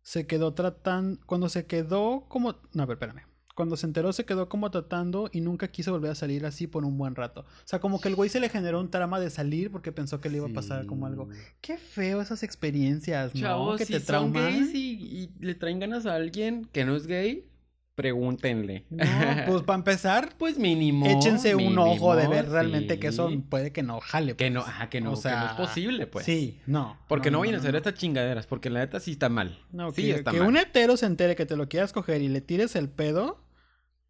[0.03, 3.23] se quedó tratando, cuando se quedó como, no, a ver, espérame.
[3.55, 6.85] Cuando se enteró se quedó como tratando y nunca quiso volver a salir así por
[6.85, 7.41] un buen rato.
[7.41, 10.21] O sea, como que el güey se le generó un trama de salir porque pensó
[10.21, 11.27] que le iba a pasar como algo.
[11.59, 13.41] Qué feo esas experiencias, ¿no?
[13.41, 14.43] Chavos, que si te son trauman.
[14.43, 17.49] gays y, y le traen ganas a alguien que no es gay,
[17.99, 18.85] pregúntenle.
[18.89, 19.05] No,
[19.45, 21.05] pues para empezar, pues mínimo.
[21.05, 23.43] échense un ojo de ver realmente que eso sí.
[23.49, 24.37] puede que no jale.
[24.37, 24.73] Que no, pues.
[24.73, 26.25] ajá, que no, O que sea, no es posible, pues.
[26.25, 26.97] Sí, no.
[27.09, 27.77] Porque no, vayan a hacer no.
[27.77, 29.59] estas chingaderas, porque la neta sí está mal.
[29.73, 30.47] No, sí que, está que mal.
[30.47, 33.43] un hetero se entere que te lo quieras coger y le tires el pedo,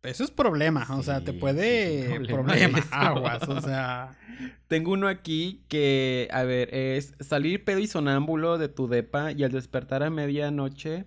[0.03, 0.85] eso es problema.
[0.91, 2.01] o sea, te Sí, puede.
[2.03, 3.49] sí problema problema, aguas.
[3.49, 4.15] O sea.
[4.67, 9.43] Tengo uno aquí que, a ver, es salir pedo y sonámbulo de tu depa y
[9.43, 11.05] al despertar a medianoche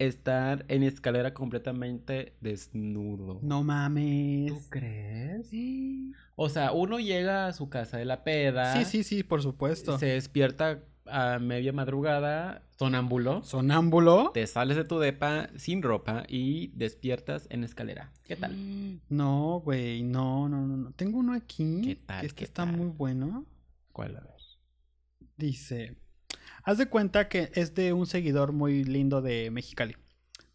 [0.00, 3.38] estar en escalera completamente desnudo.
[3.42, 4.48] No mames.
[4.52, 5.46] ¿Tú crees?
[5.48, 8.82] Sí, O sea, uno llega a su casa de la peda.
[8.84, 9.98] sí, sí, por supuesto.
[9.98, 13.42] Se despierta a media madrugada, sonámbulo.
[13.42, 14.30] Sonámbulo.
[14.32, 18.12] Te sales de tu depa sin ropa y despiertas en escalera.
[18.24, 18.56] ¿Qué tal?
[19.10, 20.92] No, güey, no, no, no, no.
[20.92, 21.82] Tengo uno aquí.
[21.84, 22.76] ¿Qué tal, Que este qué está tal?
[22.76, 23.44] muy bueno.
[23.92, 24.30] ¿Cuál a ver?
[25.36, 25.96] Dice,
[26.62, 29.96] haz de cuenta que es de un seguidor muy lindo de Mexicali.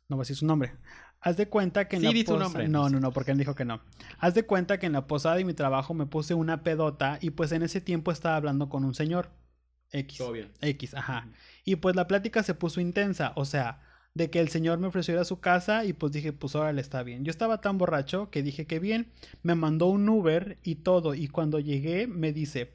[0.09, 0.73] No voy a decir su nombre.
[1.19, 3.31] Haz de cuenta que en Sí, la di su posa- nombre, No, no no, porque
[3.31, 3.81] él dijo que no.
[4.19, 7.31] Haz de cuenta que en la posada de mi trabajo me puse una pedota y
[7.31, 9.31] pues en ese tiempo estaba hablando con un señor.
[9.91, 10.17] X.
[10.17, 10.51] Todo bien.
[10.61, 11.27] X, ajá.
[11.63, 13.81] Y pues la plática se puso intensa, o sea,
[14.13, 16.81] de que el señor me ofreció ir a su casa y pues dije, pues órale,
[16.81, 17.23] está bien.
[17.23, 21.27] Yo estaba tan borracho que dije que bien, me mandó un Uber y todo, y
[21.27, 22.73] cuando llegué me dice,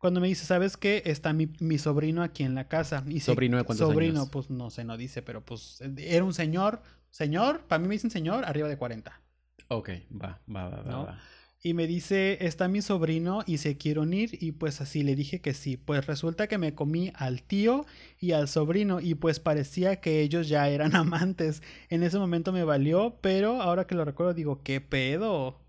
[0.00, 1.02] cuando me dice, ¿sabes qué?
[1.06, 3.04] Está mi, mi sobrino aquí en la casa.
[3.08, 4.30] Y ¿Sobrino de cuántos Sobrino, años?
[4.30, 8.10] pues no sé, no dice, pero pues era un señor, señor, para mí me dicen
[8.10, 9.20] señor, arriba de 40.
[9.68, 10.92] Ok, va, va, va, va.
[10.92, 11.04] ¿No?
[11.04, 11.30] va.
[11.62, 15.40] Y me dice, está mi sobrino y se quiere unir y pues así le dije
[15.42, 15.76] que sí.
[15.76, 17.84] Pues resulta que me comí al tío
[18.18, 21.62] y al sobrino y pues parecía que ellos ya eran amantes.
[21.90, 25.60] En ese momento me valió, pero ahora que lo recuerdo digo, ¿qué pedo?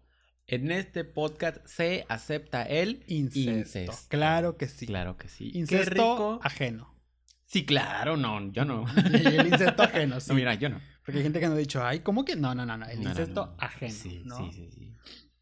[0.52, 3.52] En este podcast se acepta el Incesto.
[3.52, 3.94] incesto.
[4.10, 4.86] Claro que sí.
[4.86, 5.52] Claro que sí.
[5.54, 6.40] Qué Incesto rico.
[6.44, 6.94] ajeno.
[7.46, 8.86] Sí, claro, no, yo no.
[9.14, 10.30] El incesto ajeno, sí.
[10.30, 10.80] No, mira, yo no.
[11.06, 12.36] Porque hay gente que nos ha dicho, ay, ¿cómo que?
[12.36, 12.86] No, no, no, no.
[12.86, 13.56] El No, incesto no.
[13.60, 13.94] ajeno.
[13.94, 14.38] Sí, ¿no?
[14.38, 14.94] sí, sí, sí.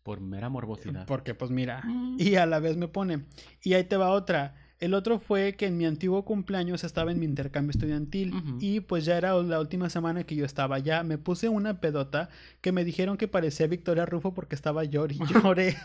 [0.03, 1.05] Por mera morbosidad.
[1.07, 2.17] Porque pues mira, Mm.
[2.19, 3.25] y a la vez me pone,
[3.63, 4.55] y ahí te va otra.
[4.79, 9.03] El otro fue que en mi antiguo cumpleaños estaba en mi intercambio estudiantil y pues
[9.03, 11.03] ya era la última semana que yo estaba allá.
[11.03, 12.29] Me puse una pedota
[12.61, 15.75] que me dijeron que parecía Victoria Rufo porque estaba llor y lloré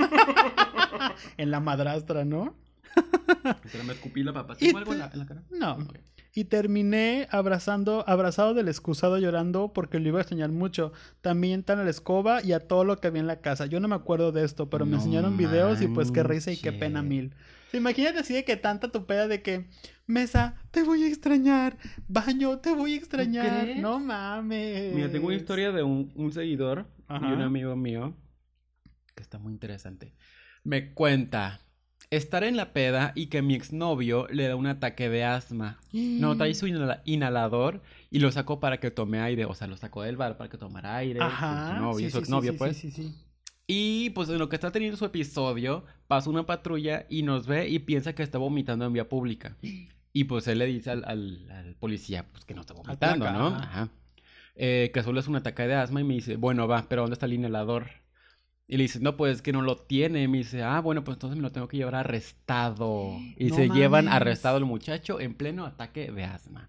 [1.36, 2.54] en la madrastra, ¿no?
[3.72, 4.54] Pero me escupí la papa.
[4.60, 5.42] Y ¿Tengo algo en la, en la cara?
[5.50, 5.88] No.
[6.32, 10.92] Y terminé abrazando, abrazado del excusado llorando porque lo iba a extrañar mucho.
[11.20, 13.66] También tan a la escoba y a todo lo que había en la casa.
[13.66, 16.56] Yo no me acuerdo de esto, pero me enseñaron videos y pues qué risa y
[16.56, 17.34] qué pena mil.
[17.78, 19.66] Imagínate así de que tanta tu peda de que,
[20.06, 21.76] mesa, te voy a extrañar,
[22.08, 23.68] baño, te voy a extrañar.
[23.76, 24.94] No mames.
[24.94, 27.28] Mira, tengo una historia de un, un seguidor Ajá.
[27.28, 28.14] y un amigo mío
[29.14, 30.14] que está muy interesante.
[30.62, 31.60] Me cuenta
[32.10, 35.78] estar en la peda y que mi exnovio le da un ataque de asma.
[35.92, 39.44] No, trae su inhala- inhalador y lo sacó para que tome aire.
[39.46, 41.20] O sea, lo sacó del bar para que tomara aire.
[41.22, 41.74] Ajá.
[41.76, 42.76] Su novio, sí, su sí, exnovio, sí, pues.
[42.76, 43.14] Sí, sí, sí.
[43.66, 47.68] Y pues en lo que está teniendo su episodio, pasa una patrulla y nos ve
[47.68, 49.56] y piensa que está vomitando en vía pública.
[50.12, 53.46] Y pues él le dice al, al- al policía pues que no está vomitando, ¿no?
[53.56, 53.88] ajá.
[54.56, 57.14] Eh, que solo es un ataque de asma y me dice, bueno, va, pero ¿dónde
[57.14, 57.88] está el inhalador?
[58.68, 60.28] Y le dice, no, pues es que no lo tiene.
[60.28, 63.16] Me dice, ah, bueno, pues entonces me lo tengo que llevar arrestado.
[63.38, 66.68] Y No se llevan arrestado al muchacho en pleno ataque de asma.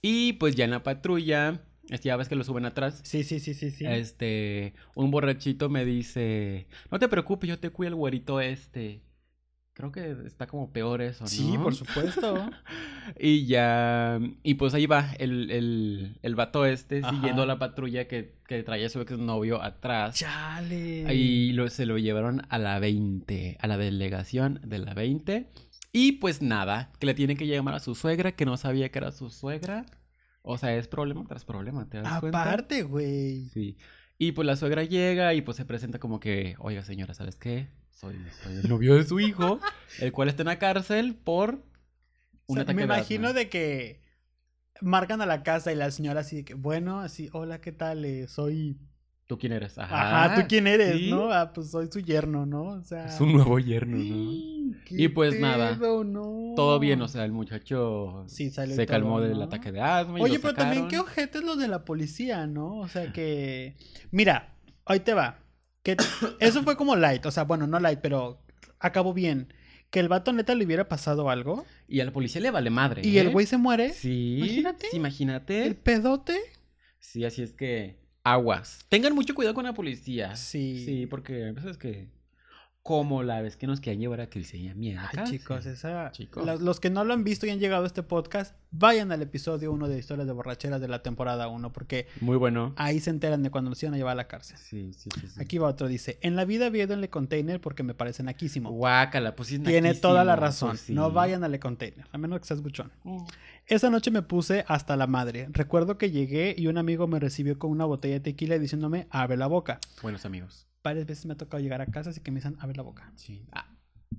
[0.00, 1.60] Y pues ya en la patrulla,
[1.90, 3.00] este, ya ves que lo suben atrás.
[3.04, 3.86] Sí, sí, sí, sí, sí.
[3.86, 9.02] Este, un borrachito me dice, no te preocupes, yo te cuido el güerito este.
[9.74, 11.28] Creo que está como peor eso, ¿no?
[11.28, 12.50] Sí, por supuesto.
[13.20, 17.10] Y ya, y pues ahí va el, el, el vato este Ajá.
[17.10, 20.14] siguiendo a la patrulla que, que traía a su exnovio atrás.
[20.14, 21.12] Chale.
[21.14, 25.50] Y lo, se lo llevaron a la 20, a la delegación de la 20.
[25.92, 29.00] Y pues nada, que le tienen que llamar a su suegra, que no sabía que
[29.00, 29.84] era su suegra.
[30.46, 32.42] O sea, es problema tras problema, ¿te das cuenta?
[32.42, 33.46] Aparte, güey.
[33.46, 33.78] Sí.
[34.18, 37.68] Y pues la suegra llega y pues se presenta como que, oiga señora, ¿sabes qué?
[37.90, 39.58] Soy, soy el novio de su hijo,
[40.00, 41.62] el cual está en la cárcel por O
[42.46, 44.02] un sea, ataque me imagino de que
[44.82, 48.04] marcan a la casa y la señora así de que, bueno, así, hola, ¿qué tal?
[48.04, 48.76] Eh, soy...
[49.26, 49.78] ¿Tú quién eres?
[49.78, 50.24] Ajá.
[50.26, 51.10] Ajá, ¿tú quién eres, sí.
[51.10, 51.32] no?
[51.32, 52.64] Ah, pues soy su yerno, ¿no?
[52.64, 53.06] O sea...
[53.06, 54.74] Es un nuevo yerno, ¿no?
[54.84, 56.52] ¿Qué Y pues nada, pedo, no?
[56.54, 60.18] Todo bien, o sea, el muchacho Sí, salió se calmó del ataque de asma.
[60.18, 62.80] y Oye, lo pero también qué ojete es lo de la policía, ¿no?
[62.80, 63.76] O sea que...
[64.10, 64.54] Mira,
[64.84, 65.38] ahí te va.
[65.82, 65.96] Que
[66.40, 68.42] eso fue como light, o sea, bueno, no light, pero
[68.78, 69.54] acabó bien.
[69.88, 73.00] Que el vato neta le hubiera pasado algo Y a la policía le vale madre.
[73.04, 73.22] y ¿eh?
[73.22, 73.90] el güey se muere.
[73.94, 74.36] Sí.
[74.38, 74.88] Imagínate.
[74.90, 75.66] sí, imagínate.
[75.66, 76.38] El pedote.
[76.98, 78.03] Sí, así es que.
[78.24, 78.84] Aguas.
[78.88, 80.34] Tengan mucho cuidado con la policía.
[80.34, 80.82] Sí.
[80.84, 82.08] Sí, porque a veces que.
[82.84, 85.00] Como la vez que nos querían llevar a que le se miedo.
[85.16, 86.10] Ay, chicos, esa...
[86.10, 86.44] Chicos.
[86.44, 89.22] Los, los que no lo han visto y han llegado a este podcast, vayan al
[89.22, 92.74] episodio 1 de Historias de Borracheras de la temporada 1, porque Muy bueno.
[92.76, 94.58] ahí se enteran de cuando los iban a llevar a la cárcel.
[94.58, 95.28] Sí, sí, sí.
[95.28, 95.40] sí.
[95.40, 98.70] Aquí va otro, dice, en la vida en el container porque me parece naquísimo.
[98.70, 100.72] Guácala, pues sí Tiene toda la razón.
[100.72, 100.92] pues sí.
[100.92, 102.92] No vayan al container, a menos que seas buchón.
[103.04, 103.24] Mm.
[103.66, 105.48] Esa noche me puse hasta la madre.
[105.52, 109.38] Recuerdo que llegué y un amigo me recibió con una botella de tequila diciéndome, abre
[109.38, 109.80] la boca.
[110.02, 110.66] Buenos amigos.
[110.84, 113.10] Varias veces me ha tocado llegar a casa así que me dicen, abre la boca.
[113.16, 113.46] Sí.
[113.52, 113.66] Ah.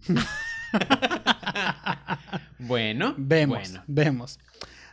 [2.60, 3.14] bueno.
[3.18, 3.84] Vemos, Bueno.
[3.88, 4.40] vemos.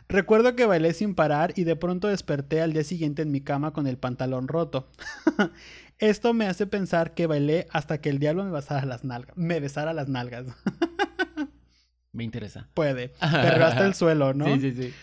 [0.07, 3.73] Recuerdo que bailé sin parar y de pronto desperté al día siguiente en mi cama
[3.73, 4.91] con el pantalón roto.
[5.97, 9.35] Esto me hace pensar que bailé hasta que el diablo me besara las nalgas.
[9.35, 10.45] Me besara las nalgas.
[12.11, 12.69] Me interesa.
[12.75, 13.13] Puede.
[13.19, 14.45] Pero hasta el suelo, ¿no?
[14.45, 14.93] Sí, sí, sí.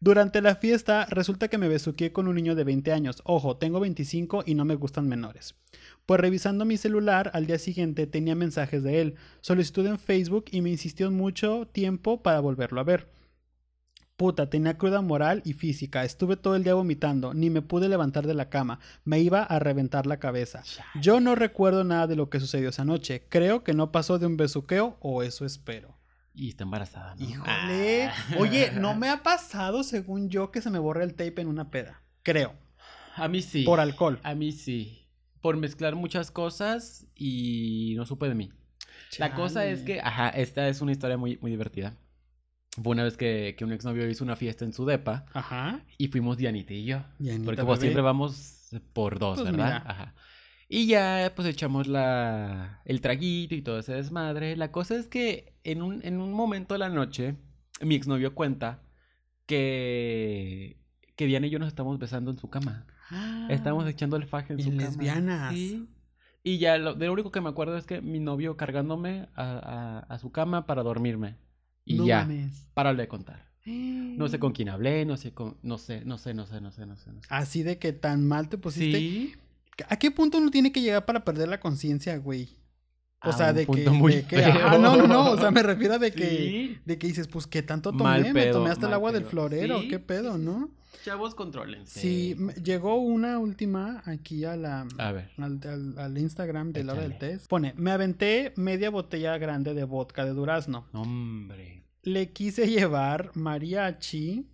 [0.00, 3.22] Durante la fiesta resulta que me besuqué con un niño de 20 años.
[3.24, 5.54] Ojo, tengo 25 y no me gustan menores.
[6.08, 10.62] Pues revisando mi celular al día siguiente tenía mensajes de él, solicitud en Facebook y
[10.62, 13.10] me insistió mucho tiempo para volverlo a ver.
[14.16, 18.26] Puta, tenía cruda moral y física, estuve todo el día vomitando, ni me pude levantar
[18.26, 20.62] de la cama, me iba a reventar la cabeza.
[20.98, 24.24] Yo no recuerdo nada de lo que sucedió esa noche, creo que no pasó de
[24.24, 25.98] un besuqueo o eso espero.
[26.34, 27.22] Y está embarazada, ¿no?
[27.26, 28.04] Híjole.
[28.04, 28.14] Ah.
[28.38, 31.70] Oye, no me ha pasado, según yo, que se me borre el tape en una
[31.70, 32.00] peda.
[32.22, 32.54] Creo.
[33.14, 33.64] A mí sí.
[33.64, 34.20] Por alcohol.
[34.22, 34.97] A mí sí.
[35.40, 38.50] Por mezclar muchas cosas y no supe de mí.
[39.18, 41.96] La cosa es que, ajá, esta es una historia muy, muy divertida.
[42.82, 45.84] Fue una vez que, que un exnovio hizo una fiesta en su depa Ajá.
[45.96, 47.02] y fuimos Dianita y yo.
[47.18, 47.80] Dianita, Porque como bebé.
[47.82, 49.64] siempre vamos por dos, Pues ¿verdad?
[49.82, 49.90] mira.
[49.90, 50.14] Ajá.
[50.68, 54.54] Y ya pues echamos la, el traguito y todo ese desmadre.
[54.56, 57.36] La cosa es que en un, en un momento de la noche,
[57.80, 58.82] mi exnovio cuenta
[59.46, 60.76] que,
[61.16, 62.86] que Diana y yo nos estamos besando en su cama.
[63.48, 64.82] Estamos echando el faje en Y su cama.
[64.82, 65.54] lesbianas.
[65.54, 65.86] Sí.
[66.42, 69.42] Y ya lo, de lo único que me acuerdo es que mi novio cargándome a,
[69.44, 71.36] a- a su cama para dormirme.
[71.84, 72.68] Y no ya, mames.
[72.74, 73.48] párale de contar.
[73.66, 76.70] No sé con quién hablé, no sé con, no sé, no sé, no sé, no
[76.70, 77.28] sé, no sé, no sé.
[77.30, 78.98] Así de que tan mal te pusiste.
[78.98, 79.34] Sí.
[79.88, 82.48] ¿A qué punto uno tiene que llegar para perder la conciencia, güey?
[83.24, 84.52] O A sea, un de que, muy de que- feo.
[84.68, 86.78] ah, no, no, no, o sea, me refiero a de que, Sí.
[86.84, 88.32] de que dices, pues, ¿qué tanto tomé?
[88.32, 90.70] Me tomé hasta el agua del florero, Sí, qué pedo, ¿no?
[91.04, 92.00] Chavos, contrólense.
[92.00, 95.30] Sí, llegó una última aquí a la, A ver.
[95.38, 97.32] al, al- al Instagram de la hora del Échale.
[97.34, 97.48] test.
[97.48, 100.86] Pone, me aventé media botella grande de vodka de durazno.
[100.92, 101.84] Hombre.
[102.02, 104.46] Le quise llevar mariachi.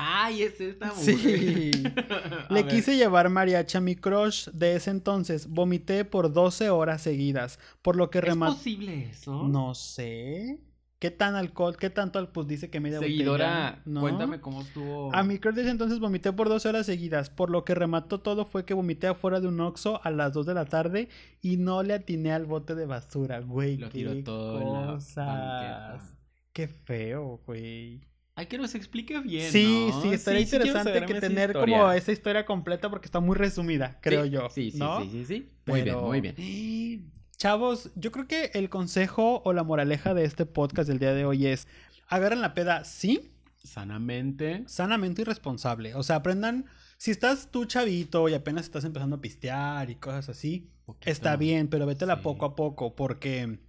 [0.00, 1.04] Ay, es esta mujer.
[1.04, 1.70] Sí.
[2.50, 2.68] Le ver.
[2.68, 5.48] quise llevar mariachi a mi crush de ese entonces.
[5.48, 7.58] Vomité por 12 horas seguidas.
[7.82, 9.48] Por lo que ¿Es posible eso?
[9.48, 10.60] No sé.
[10.98, 13.82] ¿Qué tan alcohol, qué tanto pues dice que media Seguidora, botella?
[13.84, 14.00] ¿no?
[14.00, 15.14] cuéntame cómo estuvo.
[15.14, 18.64] A mi crush entonces vomité por dos horas seguidas, por lo que remató todo fue
[18.64, 21.08] que vomité afuera de un Oxxo a las 2 de la tarde
[21.40, 23.76] y no le atiné al bote de basura, güey.
[23.76, 26.16] Lo qué tiró todo cosas.
[26.52, 28.00] Qué feo, güey.
[28.34, 29.52] Hay que nos explique bien.
[29.52, 30.02] Sí, ¿no?
[30.02, 31.78] sí, estaría interesante que tener historia.
[31.78, 34.48] como esa historia completa porque está muy resumida, creo Sí, yo.
[34.50, 35.02] Sí, sí, ¿no?
[35.02, 35.52] sí, sí, sí.
[35.66, 37.10] Muy Pero- bien, muy bien.
[37.38, 41.24] Chavos, yo creo que el consejo o la moraleja de este podcast del día de
[41.24, 41.68] hoy es
[42.08, 43.30] agarran la peda, sí,
[43.62, 44.64] Sanamente.
[44.66, 45.94] sanamente y responsable.
[45.94, 46.64] O sea, aprendan,
[46.96, 51.08] si estás tú chavito y apenas estás empezando a pistear y cosas así, poquito.
[51.10, 52.22] está bien, pero vétela Sí.
[52.24, 53.60] poco a poco porque...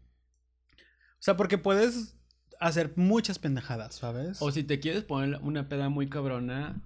[0.76, 2.16] O sea, porque puedes
[2.60, 4.42] hacer muchas pendejadas, ¿sabes?
[4.42, 6.82] O si te quieres poner una peda muy cabrona,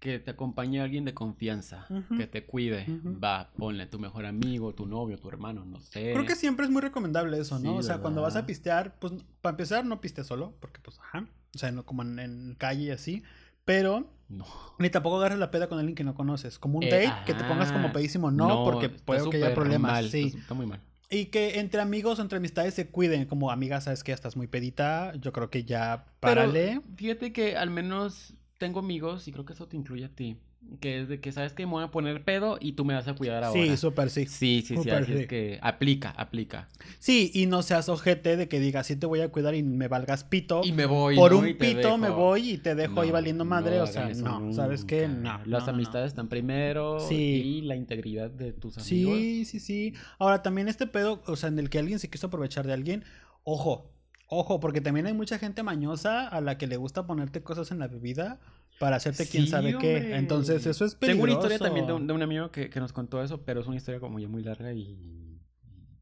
[0.00, 2.16] que te acompañe alguien de confianza, Ujú.
[2.16, 2.86] que te cuide.
[2.88, 3.18] Ujú.
[3.22, 6.12] Va, ponle tu mejor amigo, tu novio, tu hermano, no sé.
[6.12, 7.72] Creo que siempre es muy recomendable eso, ¿no?
[7.72, 8.46] Sí, o sea, cuando vas a ¿verdad?
[8.46, 12.18] pistear, pues para empezar no pistes solo, porque pues, ajá, o sea, no como en,
[12.18, 13.22] en calle y así,
[13.64, 14.46] pero No.
[14.78, 17.34] ni tampoco agarres la peda con alguien que no conoces, como un Eh, date, que
[17.34, 17.94] te pongas como ajá.
[17.94, 20.26] pedísimo, no, porque está puede que haya problemas, mal, sí.
[20.26, 20.80] Está, está muy mal.
[21.10, 24.36] Y que entre amigos o entre amistades se cuiden, como amiga, sabes que ya estás
[24.36, 26.80] muy pedita, yo creo que ya párale.
[26.84, 30.36] Pero fíjate que al menos tengo amigos, y creo que eso te incluye a ti,
[30.80, 33.06] que es de que sabes que me voy a poner pedo y tú me vas
[33.06, 33.62] a cuidar ahora.
[33.62, 34.26] Sí, súper sí.
[34.26, 35.18] Sí, sí, sí, así sí.
[35.20, 36.68] es que aplica, aplica.
[36.98, 39.86] Sí, y no seas ojete de que digas, sí te voy a cuidar y me
[39.86, 40.62] valgas pito.
[40.64, 41.14] Y me voy.
[41.16, 41.38] Por ¿no?
[41.38, 44.08] un Y te pito me voy y te dejo ahí valiendo madre, no o sea,
[44.08, 45.06] no, ¿sabes qué?
[45.06, 45.40] No.
[45.46, 47.14] Las amistades están primero Sí.
[47.14, 49.16] y la integridad de tus amigos.
[49.16, 49.94] Sí, sí, sí.
[50.18, 53.04] Ahora, también este pedo, o sea, en el que alguien se quiso aprovechar de alguien,
[53.44, 53.92] ojo,
[54.28, 57.78] ojo, porque también hay mucha gente mañosa a la que le gusta ponerte cosas en
[57.80, 58.38] la bebida
[58.78, 60.14] para hacerte quién Sí, sabe qué.
[60.16, 61.22] Entonces, eso es peligroso.
[61.22, 63.60] Tengo una historia también de un, de un amigo que, que nos contó eso, pero
[63.60, 65.40] es una historia como ya muy larga y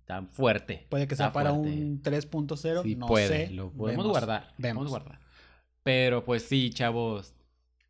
[0.04, 0.86] tan fuerte.
[0.88, 1.70] Puede que sea para fuerte.
[1.72, 3.52] un 3.0, Sí no puede, sé.
[3.52, 4.52] lo podemos Vemos, guardar.
[4.58, 4.82] Vemos.
[4.84, 5.20] Podemos guardar.
[5.82, 7.32] Pero pues sí, chavos.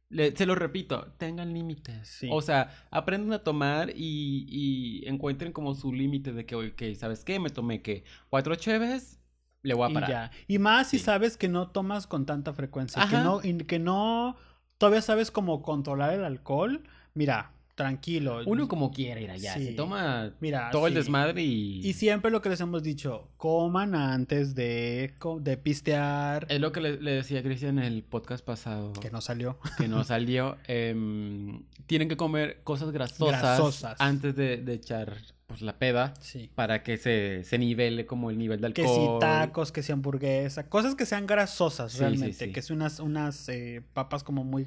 [0.08, 2.06] le- se lo repito, tengan límites.
[2.08, 2.28] Sí.
[2.30, 7.24] O sea, aprendan a tomar y, y encuentren como su límite de que, ok, ¿sabes
[7.24, 7.40] qué?
[7.40, 9.18] Me tomé que cuatro cheves,
[9.62, 10.10] le voy a Y parar.
[10.10, 10.30] ya.
[10.48, 11.04] Y más si Sí.
[11.04, 14.36] sabes que no tomas con tanta frecuencia, que no, y que no
[14.78, 16.82] todavía sabes cómo controlar el alcohol.
[17.14, 18.40] Mira, tranquilo.
[18.46, 19.76] Uno como quiera ir allá, se Sí.
[19.76, 21.86] toma Mira, todo el desmadre y...
[21.86, 26.46] Y siempre lo que les hemos dicho, coman antes de, de pistear.
[26.48, 29.58] Es lo que le, le decía Cristian en el podcast pasado, Que no salió.
[29.76, 30.56] que no salió.
[30.66, 34.00] em, tienen que comer cosas grasosas, Grasosas.
[34.00, 35.14] antes de, de echar
[35.46, 36.50] pues, la peda Sí.
[36.54, 39.18] para que se, se nivele como el nivel de Que si alcohol.
[39.20, 42.52] tacos, que si hamburguesa, cosas que sean grasosas Sí, realmente, sí.
[42.52, 44.66] que sean unas, unas eh, papas como muy...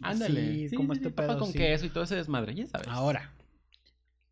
[0.00, 0.52] Ándale.
[0.54, 1.58] Sí, Sí, como sí, este sí, papa con sí.
[1.58, 2.88] queso y todo ese desmadre, ya sabes.
[2.88, 3.32] Ahora,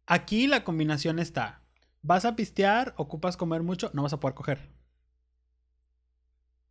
[0.06, 1.60] aquí la combinación está,
[2.02, 4.68] vas a pistear, ocupas comer mucho, no vas a poder coger.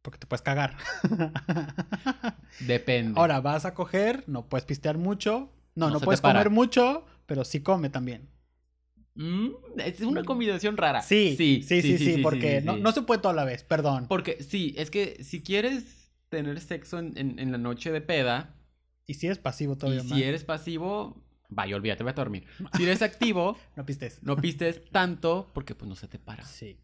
[0.02, 0.78] Porque te puedes cagar.
[2.60, 3.20] Depende.
[3.20, 5.52] Ahora, vas a coger, no puedes pistear mucho.
[5.76, 8.28] No, No no, puedes comer mucho, pero sí come también.
[9.22, 11.02] Mm, es una combinación rara.
[11.02, 12.82] Sí, sí, sí, sí, porque sí, no, sí.
[12.82, 14.08] no se puede toda la vez, perdón.
[14.08, 18.56] Porque sí, es que si quieres tener sexo en, la noche de peda
[19.06, 22.46] Y si eres pasivo todavía si más, eres pasivo, vaya, olvídate, vete a dormir.
[22.76, 24.20] Si eres activo, no pistes.
[24.24, 26.46] no pistes tanto porque pues no se te para.
[26.46, 26.78] Sí.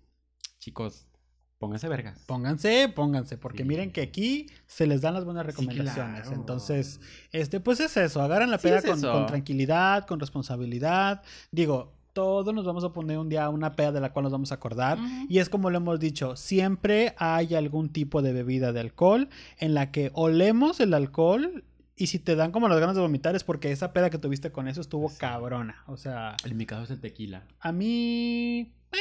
[0.60, 1.08] Chicos,
[1.60, 2.20] pónganse vergas.
[2.28, 3.70] Pónganse, pónganse, porque Sí.
[3.70, 6.22] miren que aquí se les dan las buenas Sí, recomendaciones.
[6.24, 6.36] claro.
[6.36, 7.00] Entonces,
[7.32, 11.24] este, pues es eso, agarran la Sí, peda es con, con tranquilidad, con responsabilidad.
[11.52, 14.52] Digo, todos nos vamos a poner un día una peda de la cual nos vamos
[14.52, 14.98] a acordar.
[15.30, 19.76] Y es como lo hemos dicho, siempre hay algún tipo de bebida de alcohol en
[19.76, 21.64] la que olemos el alcohol
[21.96, 24.52] y si te dan como las ganas de vomitar es porque esa peda que tuviste
[24.52, 25.18] con eso estuvo Sí.
[25.20, 25.84] cabrona.
[25.86, 27.44] O sea, En mi caso es el tequila.
[27.60, 28.98] a mí eh,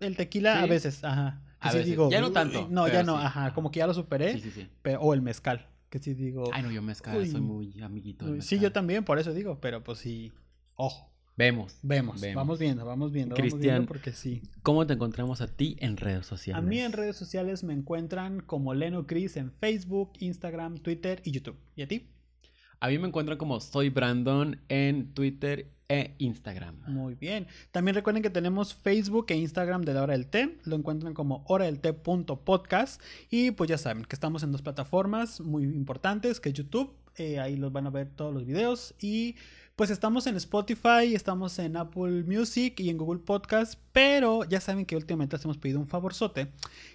[0.00, 1.42] el tequila a veces, ajá.
[1.60, 1.98] que A sí veces.
[2.10, 3.24] Ya no tanto, No, ya pero no, sí.
[3.26, 4.32] ajá, como que ya lo superé.
[4.32, 4.68] Sí, sí, sí.
[4.82, 6.48] pe- o el mezcal, que sí digo.
[6.54, 7.28] Ay, no, yo mezcal, Uy.
[7.28, 8.40] soy muy amiguito.
[8.40, 10.32] sí, yo también, por eso digo, pero pues sí.
[10.74, 11.76] Ojo, Vemos.
[11.82, 12.34] vemos, Vemos.
[12.34, 14.40] vamos viendo, vamos viendo, vamos Cristian, viendo porque sí.
[14.62, 16.64] ¿Cómo te encontramos a ti en redes sociales?
[16.64, 21.32] A mí en redes sociales me encuentran como Leno Cris en Facebook, Instagram, Twitter y
[21.32, 21.56] YouTube.
[21.76, 22.08] ¿Y a ti?
[22.80, 26.76] A mí me encuentran como Soy Brandon en Twitter e Instagram.
[26.86, 27.46] Muy bien.
[27.70, 30.56] También recuerden que tenemos Facebook e Instagram de la hora del té.
[30.64, 33.00] Lo encuentran como hora del té.podcast.
[33.30, 36.94] Y pues ya saben que estamos en dos plataformas muy importantes, que es YouTube.
[37.16, 38.94] Eh, ahí los van a ver todos los videos.
[39.00, 39.36] Y
[39.74, 43.78] pues estamos en Spotify, estamos en Apple Music y en Google Podcast.
[43.92, 46.48] Pero ya saben que últimamente les hemos pedido un favorzote.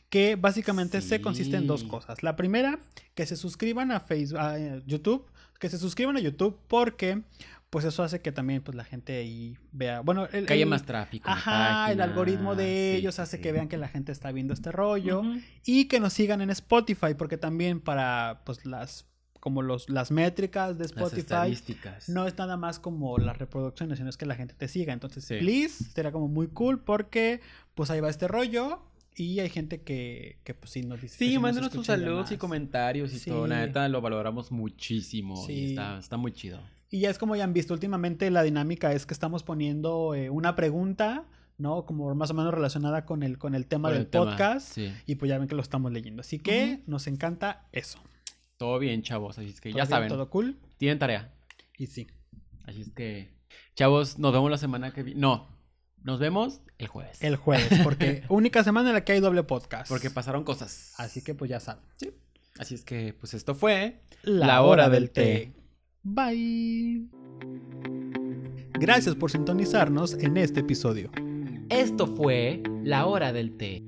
[0.09, 2.21] Que básicamente se consiste en dos cosas.
[2.23, 2.79] La primera,
[3.15, 5.25] que se suscriban a Facebook, a eh, YouTube.
[5.59, 7.21] Que se suscriban a YouTube porque
[7.69, 10.69] pues eso hace que también pues la gente ahí vea, bueno, el, Que haya el-
[10.69, 11.29] más tráfico.
[11.29, 13.43] Ajá, el algoritmo de Sí, ellos hace sí.
[13.43, 15.21] que vean que la gente está viendo este rollo
[15.63, 19.05] y que nos sigan en Spotify, porque también para pues las
[19.41, 22.07] como los las métricas de Las Spotify estadísticas.
[22.07, 24.93] no es nada más como las reproducciones, sino es que la gente te siga.
[24.93, 25.35] Entonces, Sí.
[25.39, 27.41] please, sería como muy cool porque
[27.75, 28.81] pues ahí va este rollo
[29.15, 31.17] y hay gente que, que pues sí nos dice.
[31.17, 33.45] Sí, nos mándenos y saludos y comentarios y todo.
[33.47, 33.67] La Sí.
[33.67, 35.35] neta lo valoramos muchísimo.
[35.45, 35.53] Sí.
[35.53, 36.61] Y está, está muy chido.
[36.89, 40.29] Y ya es como ya han visto, últimamente la dinámica es que estamos poniendo eh,
[40.29, 41.25] una pregunta,
[41.57, 41.85] ¿no?
[41.85, 44.73] Como más o menos relacionada con el, con el tema Con del el tema, podcast.
[44.73, 44.91] Sí.
[45.07, 46.21] Y pues ya ven que lo estamos leyendo.
[46.21, 47.97] Así que nos encanta eso.
[48.61, 49.39] Todo bien, chavos.
[49.39, 49.89] Así es que ¿Todo ya bien?
[49.89, 50.09] saben.
[50.09, 50.55] Todo cool.
[50.77, 51.33] Tienen tarea.
[51.79, 52.05] Y sí.
[52.63, 53.33] Así es que,
[53.73, 55.19] chavos, nos vemos la semana que viene.
[55.19, 55.47] No,
[56.03, 57.23] nos vemos el jueves.
[57.23, 59.89] El jueves, porque única semana en la que hay doble podcast.
[59.89, 60.93] Porque pasaron cosas.
[60.97, 61.83] Así que pues ya saben.
[62.59, 63.99] Así es que, pues esto fue.
[64.21, 65.23] La, La hora del té.
[65.23, 65.53] té.
[66.03, 67.07] Bye.
[68.73, 71.09] Gracias por sintonizarnos en este episodio.
[71.69, 73.83] Esto fue La Hora del Té.